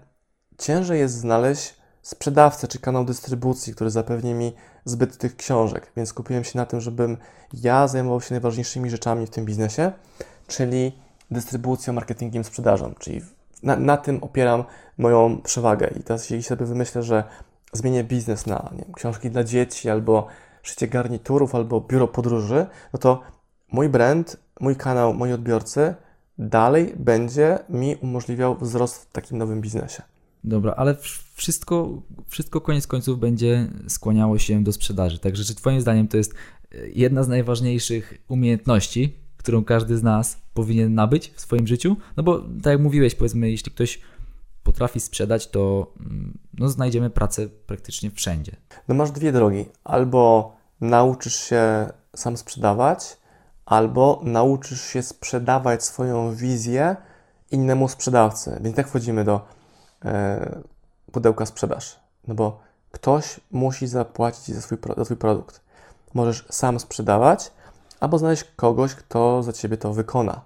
[0.58, 1.77] ciężej jest znaleźć
[2.08, 4.52] sprzedawcę czy kanał dystrybucji, który zapewni mi
[4.84, 5.92] zbyt tych książek.
[5.96, 7.16] Więc skupiłem się na tym, żebym
[7.52, 9.92] ja zajmował się najważniejszymi rzeczami w tym biznesie,
[10.46, 10.92] czyli
[11.30, 13.20] dystrybucją, marketingiem, sprzedażą, czyli
[13.62, 14.64] na, na tym opieram
[14.98, 15.90] moją przewagę.
[16.00, 17.24] I teraz, jeśli sobie wymyślę, że
[17.72, 20.26] zmienię biznes na wiem, książki dla dzieci, albo
[20.62, 23.20] szycie garniturów, albo biuro podróży, no to
[23.72, 25.94] mój brand, mój kanał, moi odbiorcy
[26.38, 30.02] dalej będzie mi umożliwiał wzrost w takim nowym biznesie.
[30.44, 30.96] Dobra, ale
[31.34, 35.18] wszystko, wszystko koniec końców będzie skłaniało się do sprzedaży.
[35.18, 40.36] Także czy Twoim zdaniem to jest e, jedna z najważniejszych umiejętności, którą każdy z nas
[40.54, 41.96] powinien nabyć w swoim życiu?
[42.16, 44.00] No bo tak jak mówiłeś, powiedzmy, jeśli ktoś
[44.62, 48.52] potrafi sprzedać, to mm, no, znajdziemy pracę praktycznie wszędzie.
[48.88, 49.64] No masz dwie drogi.
[49.84, 53.16] Albo nauczysz się sam sprzedawać,
[53.66, 56.96] albo nauczysz się sprzedawać swoją wizję
[57.50, 58.60] innemu sprzedawcy.
[58.60, 59.57] Więc tak wchodzimy do
[61.12, 62.00] pudełka sprzedaż.
[62.26, 65.60] No bo ktoś musi zapłacić za swój, za swój produkt.
[66.14, 67.52] Możesz sam sprzedawać,
[68.00, 70.40] albo znaleźć kogoś, kto za ciebie to wykona.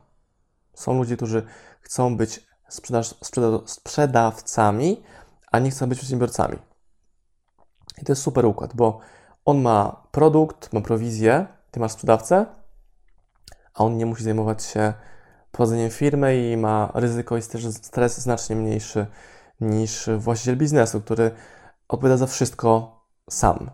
[0.74, 1.46] Są ludzie, którzy
[1.80, 3.14] chcą być sprzedaż,
[3.66, 5.02] sprzedawcami,
[5.52, 6.58] a nie chcą być przedsiębiorcami.
[8.02, 9.00] I to jest super układ, bo
[9.44, 12.46] on ma produkt, ma prowizję, ty masz sprzedawcę,
[13.74, 14.92] a on nie musi zajmować się
[15.52, 19.06] prowadzeniem firmy i ma ryzyko, jest też stres znacznie mniejszy
[19.62, 21.30] niż właściciel biznesu, który
[21.88, 23.70] odpowiada za wszystko sam.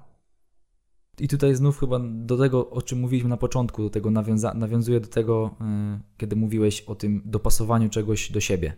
[1.21, 5.01] I tutaj znów chyba do tego, o czym mówiliśmy na początku, do tego nawiąza- nawiązuję
[5.01, 8.77] do tego, yy, kiedy mówiłeś o tym dopasowaniu czegoś do siebie.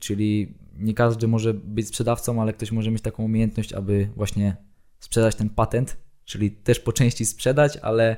[0.00, 4.56] Czyli nie każdy może być sprzedawcą, ale ktoś może mieć taką umiejętność, aby właśnie
[4.98, 8.16] sprzedać ten patent, czyli też po części sprzedać, ale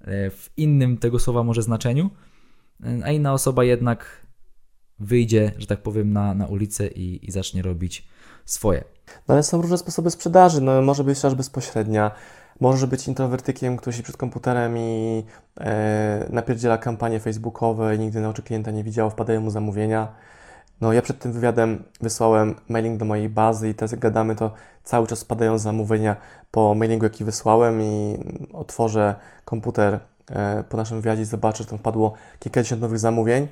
[0.00, 2.10] e, w innym tego słowa może znaczeniu,
[2.84, 4.26] e, a inna osoba jednak
[5.00, 8.08] wyjdzie, że tak powiem, na, na ulicę i, i zacznie robić
[8.44, 8.84] swoje.
[9.28, 10.60] No ale są różne sposoby sprzedaży.
[10.60, 12.10] No, może być sprzedaż bezpośrednia,
[12.60, 15.24] może być introwertykiem, który siedzi przed komputerem i
[15.60, 20.08] e, napierdziela kampanie facebookowe i nigdy na oczy klienta nie widział, wpadają mu zamówienia.
[20.80, 24.52] No ja przed tym wywiadem wysłałem mailing do mojej bazy i teraz jak gadamy, to
[24.84, 26.16] cały czas spadają zamówienia
[26.50, 28.18] po mailingu, jaki wysłałem i
[28.52, 33.48] otworzę komputer e, po naszym wywiadzie i zobaczę, że tam wpadło kilkadziesiąt nowych zamówień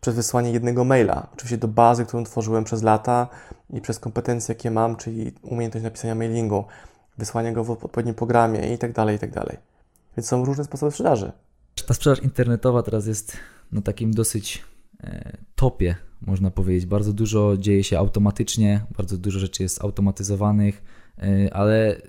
[0.00, 1.26] przez wysłanie jednego maila.
[1.32, 3.28] Oczywiście do bazy, którą tworzyłem przez lata
[3.70, 6.64] i przez kompetencje, jakie mam, czyli umiejętność napisania mailingu,
[7.18, 9.56] wysłania go w odpowiednim programie i tak dalej, i tak dalej.
[10.16, 11.32] Więc są różne sposoby sprzedaży.
[11.86, 13.36] Ta sprzedaż internetowa teraz jest
[13.72, 14.64] na takim dosyć
[15.04, 16.86] e, topie można powiedzieć.
[16.86, 20.82] Bardzo dużo dzieje się automatycznie, bardzo dużo rzeczy jest automatyzowanych,
[21.18, 22.02] y, ale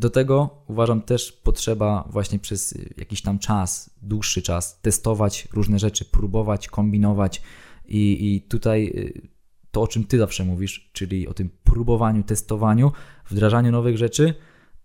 [0.00, 6.04] do tego uważam też potrzeba właśnie przez jakiś tam czas, dłuższy czas, testować różne rzeczy,
[6.04, 7.42] próbować, kombinować
[7.84, 9.28] i, i tutaj y,
[9.70, 12.92] to, o czym Ty zawsze mówisz, czyli o tym próbowaniu, testowaniu,
[13.30, 14.34] wdrażaniu nowych rzeczy,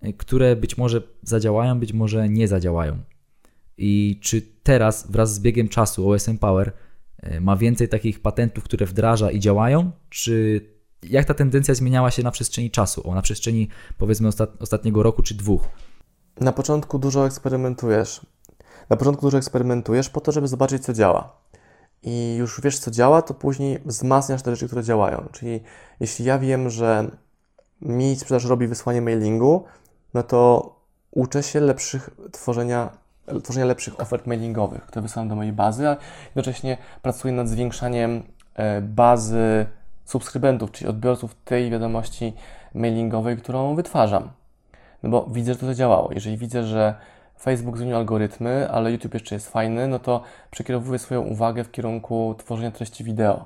[0.06, 2.99] y, które być może zadziałają, być może nie zadziałają.
[3.78, 6.73] I czy teraz wraz z biegiem czasu OSM Power
[7.25, 10.62] E, ma więcej takich patentów, które wdraża i działają, czy
[11.03, 15.23] jak ta tendencja zmieniała się na przestrzeni czasu, o, na przestrzeni powiedzmy ostat, ostatniego roku
[15.23, 15.67] czy dwóch?
[16.39, 18.25] Na początku dużo eksperymentujesz.
[18.89, 21.38] Na początku dużo eksperymentujesz po to, żeby zobaczyć, co działa.
[22.03, 25.27] I już wiesz, co działa, to później wzmacniasz te rzeczy, które działają.
[25.31, 25.60] Czyli
[25.99, 27.12] jeśli ja wiem, że
[27.81, 29.63] mi sprzedaż robi wysłanie mailingu,
[30.13, 30.69] no to
[31.12, 33.05] uczę się lepszych tworzenia
[33.43, 38.23] tworzenia lepszych ofert mailingowych, które wysyłam do mojej bazy, a jednocześnie pracuję nad zwiększaniem
[38.55, 39.65] e, bazy
[40.06, 42.34] subskrybentów, czyli odbiorców tej wiadomości
[42.74, 44.30] mailingowej, którą wytwarzam.
[45.04, 46.10] No bo widzę, że to zadziałało.
[46.13, 46.96] Jeżeli widzę, że
[47.39, 52.36] Facebook zmienił algorytmy, ale YouTube jeszcze jest fajny, no to przekierowuję swoją uwagę w kierunku
[52.38, 53.46] tworzenia treści wideo.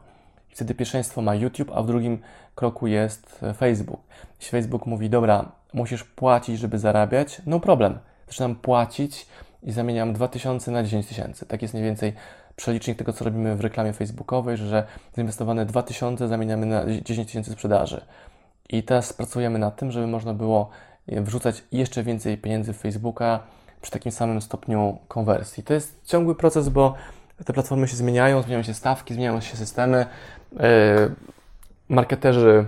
[0.50, 2.20] Wtedy pierwszeństwo ma YouTube, a w drugim
[2.56, 4.00] kroku jest e, Facebook.
[4.40, 8.00] Jeśli Facebook mówi, dobra, musisz płacić, żeby zarabiać, no problem.
[8.28, 9.28] Zaczynam płacić,
[9.64, 11.46] i zamieniam 2000 na 10 tysięcy.
[11.46, 12.14] Tak jest mniej więcej
[12.60, 18.02] przelicznik tego, co robimy w reklamie facebookowej, że zainwestowane 2000 zamieniamy na 10 tysięcy sprzedaży.
[18.70, 20.70] I teraz pracujemy nad tym, żeby można było
[21.08, 23.40] wrzucać jeszcze więcej pieniędzy w Facebooka
[23.82, 25.64] przy takim samym stopniu konwersji.
[25.64, 26.94] To jest ciągły proces, bo
[27.46, 30.06] te platformy się zmieniają, zmieniają się stawki, zmieniają się systemy.
[30.54, 30.60] Yy,
[31.90, 32.66] marketerzy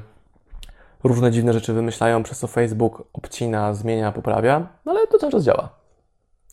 [1.04, 5.43] różne dziwne rzeczy wymyślają, przez co Facebook obcina, zmienia, poprawia, no ale to cały czas
[5.43, 5.82] działa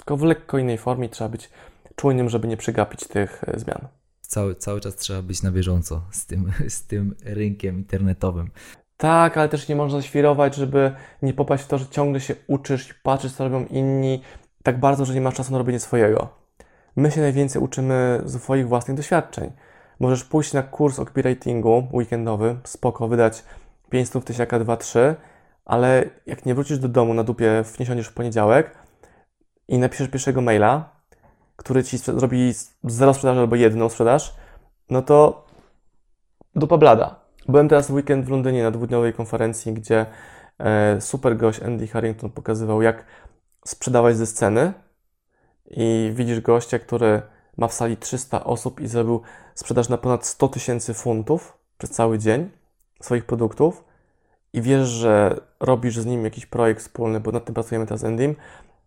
[0.09, 1.51] tylko w lekko innej formie trzeba być
[1.99, 3.89] czujnym, żeby nie przegapić tych e, zmian.
[4.21, 8.51] Cały, cały czas trzeba być na bieżąco z tym, z tym rynkiem internetowym.
[8.97, 12.91] Tak, ale też nie można świrować, żeby nie popaść w to, że ciągle się uczysz
[12.91, 14.23] i patrzysz, co robią inni,
[14.63, 16.29] tak bardzo, że nie masz czasu na robienie swojego.
[16.97, 19.53] My się najwięcej uczymy z swoich własnych doświadczeń.
[20.01, 23.45] Możesz pójść na kurs o copywritingu weekendowy, spoko, wydać
[23.91, 25.15] 500 tysiaka 2-3,
[25.65, 28.79] ale jak nie wrócisz do domu na dupie, wniesioniesz w poniedziałek,
[29.69, 30.98] i napiszesz pierwszego maila,
[31.59, 34.37] który ci zrobi zero sprzedaży albo jedną sprzedaż,
[34.91, 35.47] no to
[36.55, 37.21] dupa blada.
[37.49, 40.07] Byłem teraz w weekend w Londynie na dwudniowej konferencji, gdzie
[40.59, 43.05] e, super gość Andy Harrington pokazywał, jak
[43.65, 44.73] sprzedawać ze sceny
[45.71, 47.23] i widzisz gościa, który
[47.57, 49.23] ma w sali 300 osób i zrobił
[49.55, 52.51] sprzedaż na ponad 100 tysięcy funtów przez cały dzień
[53.01, 53.85] swoich produktów
[54.53, 58.05] i wiesz, że robisz z nim jakiś projekt wspólny, bo nad tym pracujemy teraz z
[58.05, 58.37] Endym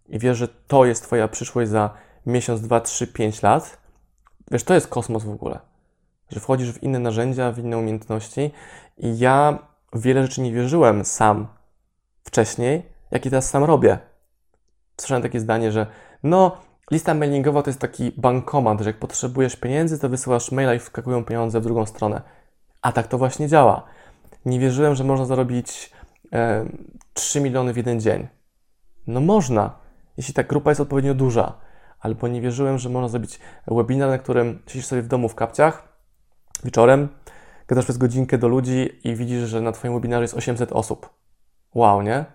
[0.10, 1.90] i wiesz, że to jest Twoja przyszłość za
[2.26, 3.78] miesiąc, dwa, trzy, pięć lat,
[4.52, 5.60] wiesz, to jest kosmos w ogóle.
[6.30, 8.52] Że wchodzisz w inne narzędzia, w inne umiejętności
[8.98, 9.60] i ja
[9.94, 11.48] w wiele rzeczy nie wierzyłem sam
[12.24, 14.00] wcześniej, jakie teraz sam robię.
[14.98, 15.88] Słyszałem takie zdanie, że
[16.24, 16.58] no,
[16.92, 21.26] lista mailingowa to jest taki bankomat, że jak potrzebujesz pieniędzy, to wysyłasz maila i wskakują
[21.26, 22.22] pieniądze w drugą stronę.
[22.82, 23.84] A tak to właśnie działa.
[24.46, 25.92] Nie wierzyłem, że można zarobić
[26.34, 26.66] e,
[27.14, 28.28] 3 miliony w jeden dzień.
[29.08, 29.76] No można,
[30.18, 31.54] jeśli ta grupa jest odpowiednio duża.
[32.02, 35.88] Albo nie wierzyłem, że można zrobić webinar, na którym siedzisz sobie w domu w kapciach
[36.64, 37.10] wieczorem,
[37.68, 41.10] gadasz przez godzinkę do ludzi i widzisz, że na Twoim webinarze jest 800 osób.
[41.74, 42.26] Wow, nie?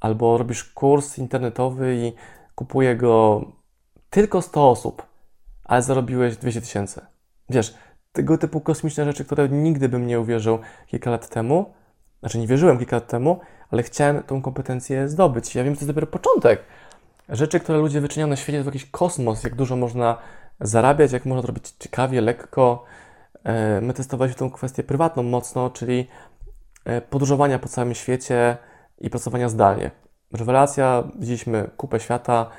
[0.00, 2.12] Albo robisz kurs internetowy i
[2.54, 3.44] kupuje go
[4.10, 5.06] tylko 100 osób,
[5.64, 7.00] ale zarobiłeś 200 tysięcy.
[7.50, 7.74] Wiesz,
[8.12, 11.74] tego typu kosmiczne rzeczy, które nigdy bym nie uwierzył kilka lat temu,
[12.20, 15.54] znaczy nie wierzyłem kilka lat temu, ale chciałem tą kompetencję zdobyć.
[15.54, 16.62] Ja wiem, że to jest dopiero początek.
[17.28, 20.18] Rzeczy, które ludzie wyczyniają na świecie, to jakiś kosmos, jak dużo można
[20.60, 22.84] zarabiać, jak można to robić ciekawie, lekko.
[23.44, 26.08] E, my testowaliśmy tą kwestię prywatną mocno, czyli
[26.84, 28.56] e, podróżowania po całym świecie
[28.98, 29.90] i pracowania zdalnie.
[30.32, 32.50] Rewelacja, widzieliśmy kupę świata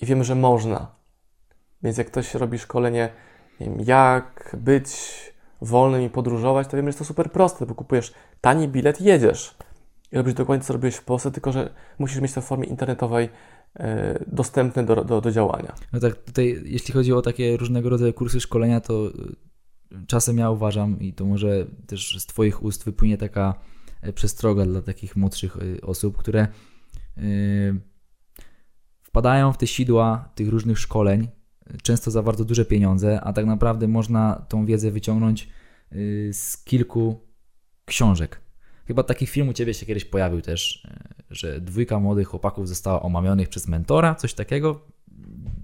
[0.00, 0.86] i wiemy, że można.
[1.82, 3.08] Więc jak ktoś robi szkolenie,
[3.60, 4.92] nie wiem, jak być
[5.60, 9.54] wolnym i podróżować, to wiemy, że to super proste, bo kupujesz tani bilet i jedziesz.
[10.12, 13.28] I robisz dokładnie, co robiłeś w Polsce, tylko że musisz mieć to w formie internetowej
[13.74, 15.74] e, dostępne do, do, do działania.
[15.92, 20.50] No tak, tutaj jeśli chodzi o takie różnego rodzaju kursy szkolenia, to y, czasem ja
[20.50, 23.54] uważam i to może też z Twoich ust wypłynie taka
[24.02, 26.46] e, przestroga dla takich młodszych osób, które
[29.02, 31.28] wpadają w te sidła tych różnych szkoleń,
[31.82, 35.48] często za bardzo duże pieniądze, a tak naprawdę można tą wiedzę wyciągnąć
[36.32, 37.20] z kilku
[37.84, 38.40] książek.
[38.86, 40.84] Chyba taki film u Ciebie się kiedyś pojawił też,
[41.30, 44.80] y, że dwójka młodych chłopaków została omamionych przez mentora, coś takiego.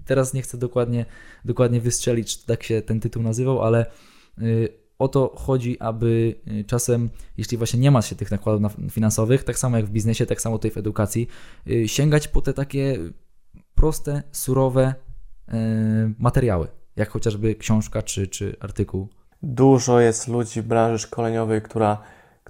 [0.05, 1.05] Teraz nie chcę dokładnie,
[1.45, 3.85] dokładnie wystrzelić, czy tak się ten tytuł nazywał, ale
[4.41, 6.35] y, o to chodzi, aby
[6.67, 10.41] czasem, jeśli właśnie nie ma się tych nakładów finansowych, tak samo jak w biznesie, tak
[10.41, 11.27] samo tutaj w edukacji,
[11.85, 12.97] sięgać po te takie
[13.75, 14.93] proste, surowe
[16.17, 19.09] materiały, jak chociażby książka czy, czy artykuł.
[19.43, 22.01] Dużo jest ludzi w branży szkoleniowej, która,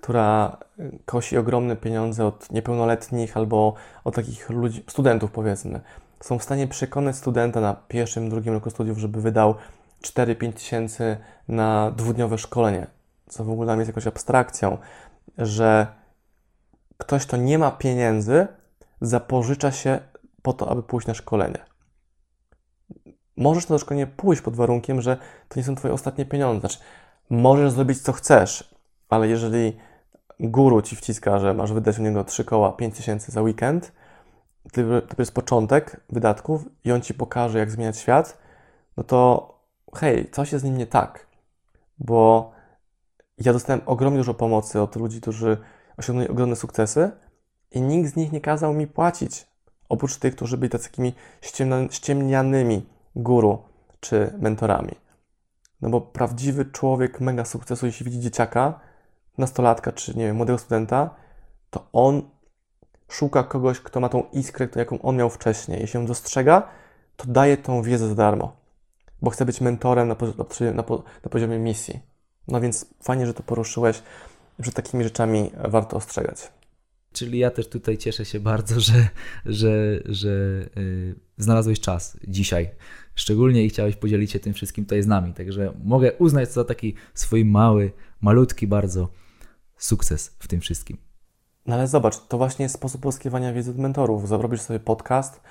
[0.01, 0.57] która
[1.05, 5.81] kosi ogromne pieniądze od niepełnoletnich albo od takich ludzi, studentów powiedzmy.
[6.21, 9.55] Są w stanie przekonać studenta na pierwszym, drugim roku studiów, żeby wydał
[10.01, 12.87] 4-5 tysięcy na dwudniowe szkolenie,
[13.29, 14.77] co w ogóle jest jakąś abstrakcją,
[15.37, 15.87] że
[16.97, 18.47] ktoś, kto nie ma pieniędzy,
[19.01, 19.99] zapożycza się
[20.41, 21.59] po to, aby pójść na szkolenie.
[23.37, 25.17] Możesz na to szkolenie pójść pod warunkiem, że
[25.49, 26.59] to nie są Twoje ostatnie pieniądze.
[26.59, 26.79] Znaczy,
[27.29, 28.75] możesz zrobić co chcesz,
[29.09, 29.77] ale jeżeli
[30.39, 33.91] guru Ci wciska, że masz wydać u niego 3 koła 5 tysięcy za weekend,
[34.73, 38.37] to jest początek wydatków i on Ci pokaże, jak zmieniać świat,
[38.97, 39.49] no to
[39.95, 41.27] hej, coś jest z nim nie tak.
[41.99, 42.51] Bo
[43.37, 45.57] ja dostałem ogromnie dużo pomocy od ludzi, którzy
[45.97, 47.11] osiągnęli ogromne sukcesy
[47.71, 49.47] i nikt z nich nie kazał mi płacić.
[49.89, 51.13] Oprócz tych, którzy byli takimi
[51.91, 53.63] ściemnianymi guru
[53.99, 54.95] czy mentorami.
[55.81, 58.79] No bo prawdziwy człowiek mega sukcesu, jeśli widzi dzieciaka,
[59.39, 61.15] nastolatka czy nie wiem, młodego studenta,
[61.69, 62.21] to on
[63.09, 65.81] szuka kogoś, kto ma tą iskrę, jaką on miał wcześniej.
[65.81, 66.69] Jeśli ją dostrzega,
[67.15, 68.57] to daje tą wiedzę za darmo,
[69.21, 70.15] bo chce być mentorem na,
[70.73, 70.83] na,
[71.23, 71.99] na poziomie misji.
[72.47, 74.01] No więc fajnie, że to poruszyłeś,
[74.59, 76.51] że takimi rzeczami warto ostrzegać.
[77.13, 79.07] Czyli ja też tutaj cieszę się bardzo, że,
[79.45, 80.29] że, że
[80.75, 82.69] yy, znalazłeś czas dzisiaj
[83.15, 85.33] szczególnie i chciałeś podzielić się tym wszystkim tutaj z nami.
[85.33, 89.09] Także mogę uznać to za taki swój mały, malutki bardzo
[89.79, 90.97] sukces w tym wszystkim.
[91.65, 94.27] No ale zobacz, to właśnie jest sposób pozyskiwania wiedzy od mentorów.
[94.27, 95.41] Zrobisz sobie podcast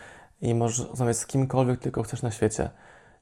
[0.40, 2.70] i możesz rozmawiać z kimkolwiek tylko chcesz na świecie.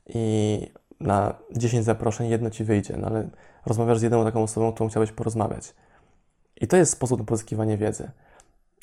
[0.07, 3.29] I na 10 zaproszeń jedno ci wyjdzie, no ale
[3.67, 5.75] rozmawiasz z jedną taką osobą, którą chciałeś porozmawiać.
[6.61, 8.11] I to jest sposób na pozyskiwanie wiedzy.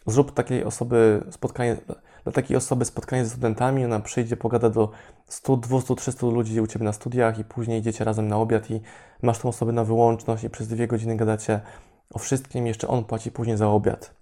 [0.08, 1.78] Zrób takiej osoby spotkanie,
[2.24, 4.92] dla takiej osoby spotkanie ze studentami, ona przyjdzie, pogada do
[5.28, 8.82] 100, 200, 300 ludzi u Ciebie na studiach i później idziecie razem na obiad i
[9.22, 11.62] masz tą osobę na wyłączność i przez dwie godziny gadacie
[12.14, 14.16] o wszystkim, jeszcze on płaci później za obiad.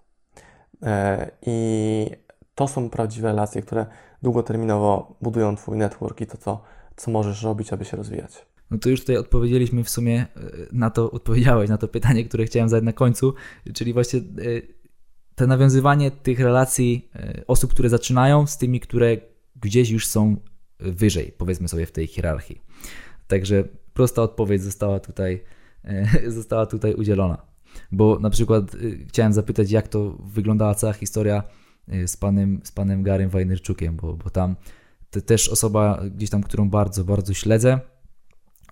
[0.84, 2.08] E, I
[2.56, 3.86] to są prawdziwe relacje, które
[4.22, 6.64] długoterminowo budują Twój network i to, co,
[6.96, 8.46] co możesz robić, aby się rozwijać.
[8.72, 10.28] No to już tutaj odpowiedzieliśmy w sumie e,
[10.72, 13.34] na to, odpowiedziałeś na to pytanie, które chciałem zadać na końcu,
[13.74, 14.24] czyli właśnie e,
[15.36, 17.10] te nawiązywanie tych relacji
[17.48, 19.18] osób, które zaczynają z tymi, które
[19.56, 20.36] gdzieś już są
[20.80, 22.62] wyżej, powiedzmy sobie w tej hierarchii.
[23.28, 23.64] Także
[23.94, 25.44] prosta odpowiedź została tutaj,
[26.28, 27.51] została tutaj udzielona.
[27.92, 28.72] Bo na przykład
[29.08, 31.44] chciałem zapytać, jak to wyglądała cała historia
[32.06, 34.56] z panem, z panem Garym Wajnerczukiem, bo, bo tam
[35.26, 37.80] też osoba gdzieś tam, którą bardzo, bardzo śledzę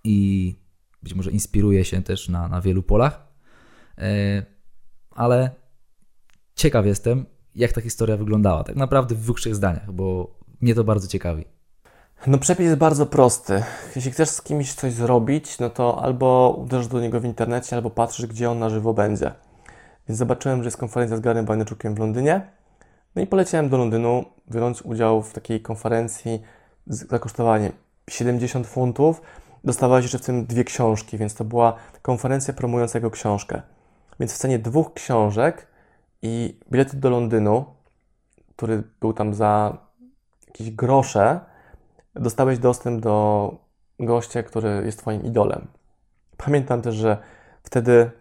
[0.04, 0.56] i
[1.04, 3.28] być może inspiruje się też na, na wielu polach,
[3.98, 4.46] e,
[5.12, 5.52] ale
[6.56, 8.64] ciekaw jestem, jak ta historia wyglądała.
[8.64, 11.46] Tak naprawdę w dwóch, trzech zdaniach, bo mnie to bardzo ciekawi.
[12.28, 13.64] No przepis jest bardzo prosty.
[13.96, 17.90] Jeśli chcesz z kimś coś zrobić, no to albo uderzysz do niego w internecie, albo
[17.90, 19.32] patrzysz, gdzie on na żywo będzie.
[20.08, 22.42] Więc zobaczyłem, że jest konferencja z Garym Bajneczukiem w Londynie.
[23.16, 26.42] No i poleciałem do Londynu, biorąc udział w takiej konferencji
[26.88, 27.72] z zakosztowaniem
[28.10, 29.22] 70 funtów.
[29.64, 33.62] Dostawałeś jeszcze w tym dwie książki, więc to była konferencja promująca jego książkę.
[34.20, 35.68] Więc w cenie dwóch książek
[36.22, 37.66] i bilety do Londynu,
[38.56, 39.78] który był tam za
[40.48, 41.49] jakieś grosze,
[42.16, 43.56] dostałeś dostęp do
[44.00, 45.68] gościa, który jest Twoim idolem.
[46.38, 47.18] Pamiętam też, że
[47.64, 48.12] wtedy,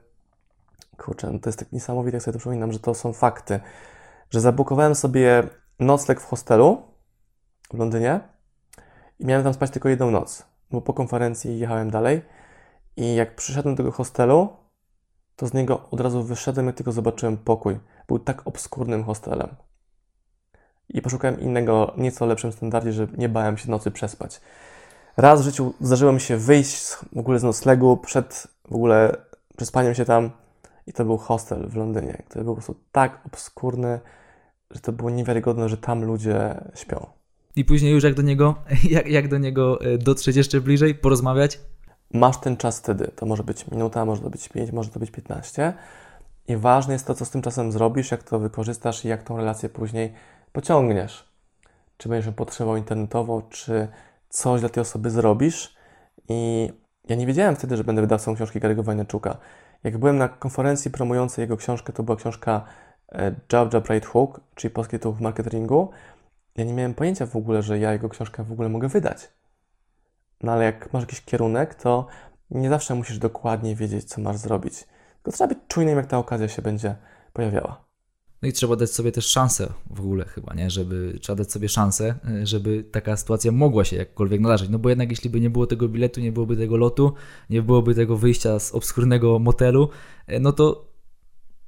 [0.96, 3.60] kurczę, no to jest tak niesamowite, jak sobie to przypominam, że to są fakty,
[4.30, 5.42] że zabukowałem sobie
[5.80, 6.82] nocleg w hostelu
[7.72, 8.20] w Londynie
[9.18, 12.22] i miałem tam spać tylko jedną noc, bo po konferencji jechałem dalej
[12.96, 14.48] i jak przyszedłem do tego hostelu,
[15.36, 17.78] to z niego od razu wyszedłem, jak tylko zobaczyłem pokój.
[18.08, 19.48] Był tak obskurnym hostelem.
[20.90, 24.40] I poszukałem innego, nieco lepszym standardzie, że nie bałem się nocy przespać.
[25.16, 26.76] Raz w życiu zdarzyło mi się wyjść
[27.12, 29.16] w ogóle z noclegu przed w ogóle
[29.56, 30.30] przespaniem się tam
[30.86, 34.00] i to był hostel w Londynie, który był po prostu tak obskurny,
[34.70, 37.06] że to było niewiarygodne, że tam ludzie śpią.
[37.56, 38.54] I później już jak do niego,
[38.90, 41.60] jak, jak do niego e, dotrzeć jeszcze bliżej, porozmawiać?
[42.12, 43.10] Masz ten czas wtedy.
[43.16, 45.72] To może być minuta, może to być 5, może to być 15.
[46.48, 49.36] I ważne jest to, co z tym czasem zrobisz, jak to wykorzystasz i jak tą
[49.36, 50.12] relację później
[50.52, 51.28] pociągniesz.
[51.96, 53.88] Czy będziesz ją podtrzymał internetowo, czy
[54.28, 55.76] coś dla tej osoby zrobisz.
[56.28, 56.70] I
[57.08, 59.36] ja nie wiedziałem wtedy, że będę wydawcą książki Gary'ego Wajneczuka.
[59.84, 62.64] Jak byłem na konferencji promującej jego książkę, to była książka
[63.12, 65.90] e, Jab Jab Right Hook, czyli polski tytuł w marketingu.
[66.56, 69.28] Ja nie miałem pojęcia w ogóle, że ja jego książkę w ogóle mogę wydać.
[70.42, 72.06] No ale jak masz jakiś kierunek, to
[72.50, 74.86] nie zawsze musisz dokładnie wiedzieć, co masz zrobić.
[75.14, 76.96] Tylko trzeba być czujnym, jak ta okazja się będzie
[77.32, 77.87] pojawiała.
[78.42, 80.70] No i trzeba dać sobie też szansę w ogóle chyba, nie?
[80.70, 84.68] Żeby, trzeba dać sobie szansę, e, żeby taka sytuacja mogła się jakkolwiek nadarzyć.
[84.68, 87.14] No bo jednak jeśli by nie było tego biletu, nie byłoby tego lotu,
[87.50, 89.88] nie byłoby tego wyjścia z obskurnego motelu,
[90.26, 90.88] e, no to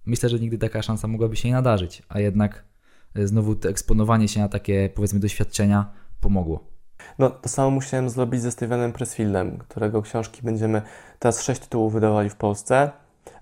[0.07, 2.03] myślę, że nigdy taka szansa mogłaby się nie nadarzyć.
[2.09, 2.65] A jednak
[3.15, 6.71] e, znowu to eksponowanie się na takie powiedzmy doświadczenia pomogło.
[7.19, 10.83] No, to samo musiałem zrobić ze Stevenem Pressfieldem, którego książki będziemy
[11.19, 12.91] teraz sześć tytułów wydawali w Polsce.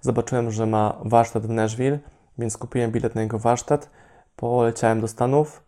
[0.00, 1.98] Zobaczyłem, że ma warsztat w Nashville
[2.38, 3.90] więc kupiłem bilet na jego warsztat,
[4.36, 5.62] poleciałem do Stanów,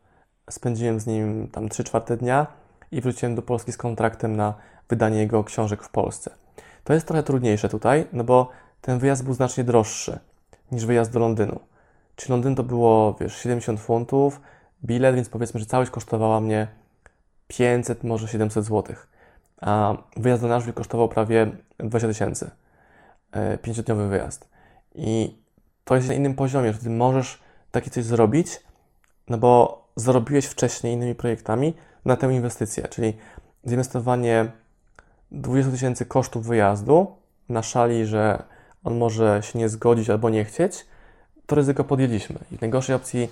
[0.51, 2.47] spędziłem z nim tam 3 czwarte dnia
[2.93, 4.55] i wróciłem do Polski z kontraktem na
[4.89, 6.31] wydanie jego książek w Polsce.
[6.85, 8.51] To jest trochę trudniejsze tutaj, no bo
[8.81, 10.18] ten wyjazd był znacznie droższy
[10.73, 11.61] niż wyjazd do Londynu.
[12.16, 14.41] Czy Londyn to było, wiesz, 70 funtów,
[14.85, 16.68] bilet, więc powiedzmy, że całość kosztowała mnie
[17.49, 18.97] 500, może 700 zł.
[19.61, 22.51] A wyjazd do Nashville kosztował prawie 20 tysięcy.
[23.33, 24.49] E, pięciodniowy wyjazd.
[24.95, 25.39] I
[25.91, 27.38] to jest na innym poziomie, że ty możesz
[27.70, 28.61] takie coś zrobić,
[29.28, 31.74] no bo zarobiłeś wcześniej innymi projektami
[32.05, 33.16] na tę inwestycję, czyli
[33.64, 34.53] zainwestowanie
[35.30, 37.16] 20 tysięcy kosztów wyjazdu
[37.49, 38.43] na szali, że
[38.84, 40.86] on może się nie zgodzić albo nie chcieć,
[41.47, 42.38] to ryzyko podjęliśmy.
[42.53, 43.28] I w najgorszej opcji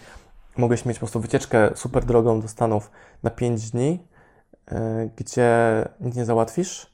[0.56, 2.90] mogłeś mieć po prostu wycieczkę super drogą do Stanów
[3.22, 3.98] na 5 dni,
[4.70, 5.48] yy, gdzie
[6.00, 6.86] nic nie załatwisz,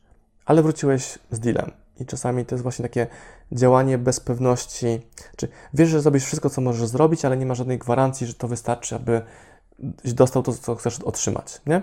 [0.47, 1.84] ale wróciłeś z dealem.
[2.01, 3.07] I czasami to jest właśnie takie
[3.53, 5.01] działanie bez pewności.
[5.37, 8.49] Czy wiesz, że zrobisz wszystko, co możesz zrobić, ale nie ma żadnej gwarancji, że to
[8.49, 9.23] wystarczy, aby
[10.05, 11.83] dostał to, co chcesz otrzymać, nie?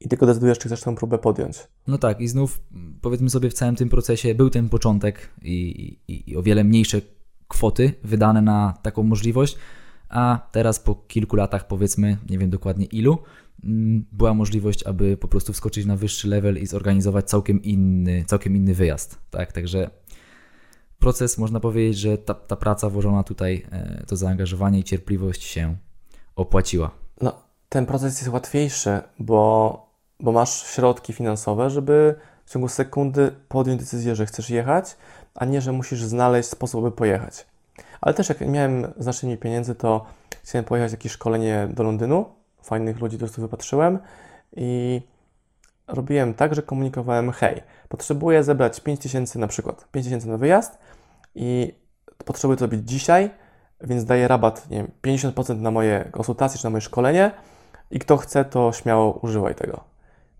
[0.00, 1.58] I tylko decydujesz, czy chcesz tę próbę podjąć.
[1.86, 2.60] No tak, i znów
[3.00, 7.00] powiedzmy sobie, w całym tym procesie był ten początek i, i, i o wiele mniejsze
[7.48, 9.56] kwoty wydane na taką możliwość,
[10.08, 13.18] a teraz po kilku latach, powiedzmy, nie wiem dokładnie ilu,
[14.12, 18.74] była możliwość, aby po prostu wskoczyć na wyższy level i zorganizować całkiem inny, całkiem inny
[18.74, 19.18] wyjazd.
[19.30, 19.90] Tak, także
[20.98, 25.76] proces, można powiedzieć, że ta, ta praca włożona tutaj, e, to zaangażowanie i cierpliwość się
[26.36, 26.90] opłaciła.
[27.20, 29.86] No, ten proces jest łatwiejszy, bo,
[30.20, 34.96] bo masz środki finansowe, żeby w ciągu sekundy podjąć decyzję, że chcesz jechać,
[35.34, 37.46] a nie, że musisz znaleźć sposób, by pojechać.
[38.00, 40.06] Ale też jak miałem znacznie mniej pieniędzy, to
[40.42, 42.26] chciałem pojechać jakieś szkolenie do Londynu,
[42.64, 43.98] fajnych ludzi, których wypatrzyłem
[44.56, 45.02] i
[45.86, 50.78] robiłem tak, że komunikowałem, hej, potrzebuję zebrać 5000 na przykład, 5000 na wyjazd
[51.34, 51.74] i
[52.24, 53.30] potrzebuję to robić dzisiaj,
[53.80, 57.30] więc daję rabat, nie wiem, 50% na moje konsultacje czy na moje szkolenie
[57.90, 59.84] i kto chce, to śmiało używaj tego.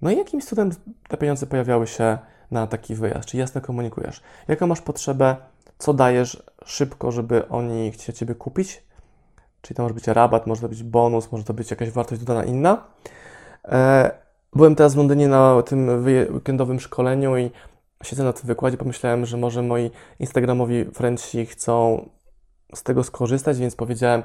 [0.03, 0.71] No i jakimś cudem
[1.09, 2.19] te pieniądze pojawiały się
[2.51, 5.37] na taki wyjazd, czy jasno komunikujesz, jaką masz potrzebę,
[5.79, 8.84] co dajesz szybko, żeby oni chcieli Ciebie kupić,
[9.65, 12.45] czyli to może być rabat, może to być bonus, może to być jakaś wartość dodana
[12.45, 12.87] inna.
[13.65, 14.11] E,
[14.53, 17.51] byłem teraz w Londynie na tym weekendowym szkoleniu i
[18.03, 22.09] siedzę na tym wykładzie, pomyślałem, że może moi instagramowi friendsi chcą
[22.75, 24.23] z tego skorzystać, więc powiedziałem,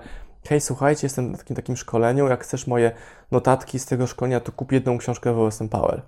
[0.48, 2.92] hej, słuchajcie, jestem na takim, takim szkoleniu, jak chcesz moje
[3.32, 6.02] notatki z tego szkolenia, to kup jedną książkę w OSM Power.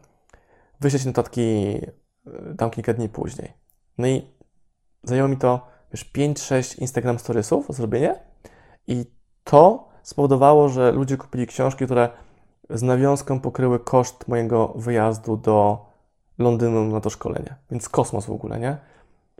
[0.79, 3.53] Wyśleć notatki e, tam kilka dni później.
[3.97, 4.27] No i
[5.03, 8.15] zajęło mi to, wiesz, 5-6 Instagram Storiesów zrobienie
[8.87, 9.05] i
[9.51, 12.09] to spowodowało, że ludzie kupili książki, które
[12.69, 15.85] z nawiązką pokryły koszt mojego wyjazdu do
[16.37, 17.55] Londynu na to szkolenie.
[17.71, 18.77] Więc kosmos w ogóle, nie?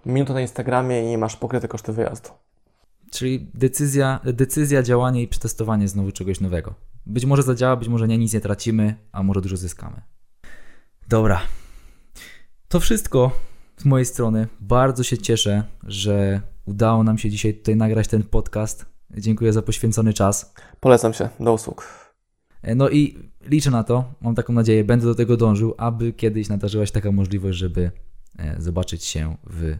[0.05, 2.29] Minuta na Instagramie i masz pokryte koszty wyjazdu.
[3.11, 6.73] Czyli decyzja, decyzja, działanie i przetestowanie znowu czegoś nowego.
[7.05, 10.01] Być może zadziała, być może nie, nic nie tracimy, a może dużo zyskamy.
[11.07, 11.41] Dobra.
[12.67, 13.31] To wszystko
[13.77, 14.47] z mojej strony.
[14.59, 18.91] Bardzo się cieszę, że udało nam się dzisiaj tutaj nagrać ten podcast.
[19.17, 20.53] Dziękuję za poświęcony czas.
[20.79, 21.29] Polecam się.
[21.39, 21.87] Do usług.
[22.61, 26.49] E, no i liczę na to, mam taką nadzieję, będę do tego dążył, aby kiedyś
[26.49, 27.91] nadarzyła się taka możliwość, żeby
[28.39, 29.75] e, zobaczyć się w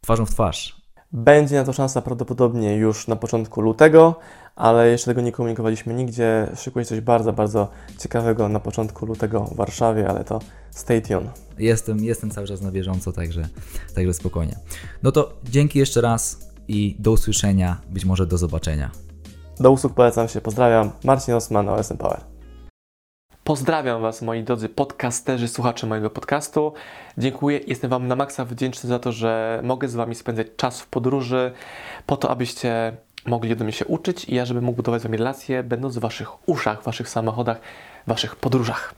[0.00, 0.84] twarzą w twarz
[1.14, 4.18] będzie na to szansa prawdopodobnie już na początku lutego,
[4.56, 6.48] ale jeszcze tego nie komunikowaliśmy nigdzie.
[6.56, 10.40] Szykuje coś bardzo, bardzo ciekawego na początku lutego w Warszawie, ale to
[10.70, 11.30] stay tuned.
[11.58, 13.48] Jestem, jestem cały czas na bieżąco, także,
[13.94, 14.56] także spokojnie.
[15.02, 18.90] No to dzięki jeszcze raz i do usłyszenia, być może do zobaczenia.
[19.60, 20.90] Do usług polecam się, pozdrawiam.
[21.04, 22.20] Marcin Osman, OSM Power.
[23.44, 26.72] Pozdrawiam Was, moi drodzy podcasterzy, słuchacze mojego podcastu.
[27.18, 30.86] Dziękuję, jestem Wam na maksa wdzięczny za to, że mogę z Wami spędzać czas w
[30.86, 31.52] podróży,
[32.06, 32.96] po to, abyście
[33.26, 36.00] mogli ode mnie się uczyć i ja, żebym mógł budować z Wami relacje, będąc w
[36.00, 37.60] Waszych uszach, w Waszych samochodach,
[38.06, 38.94] w Waszych podróżach.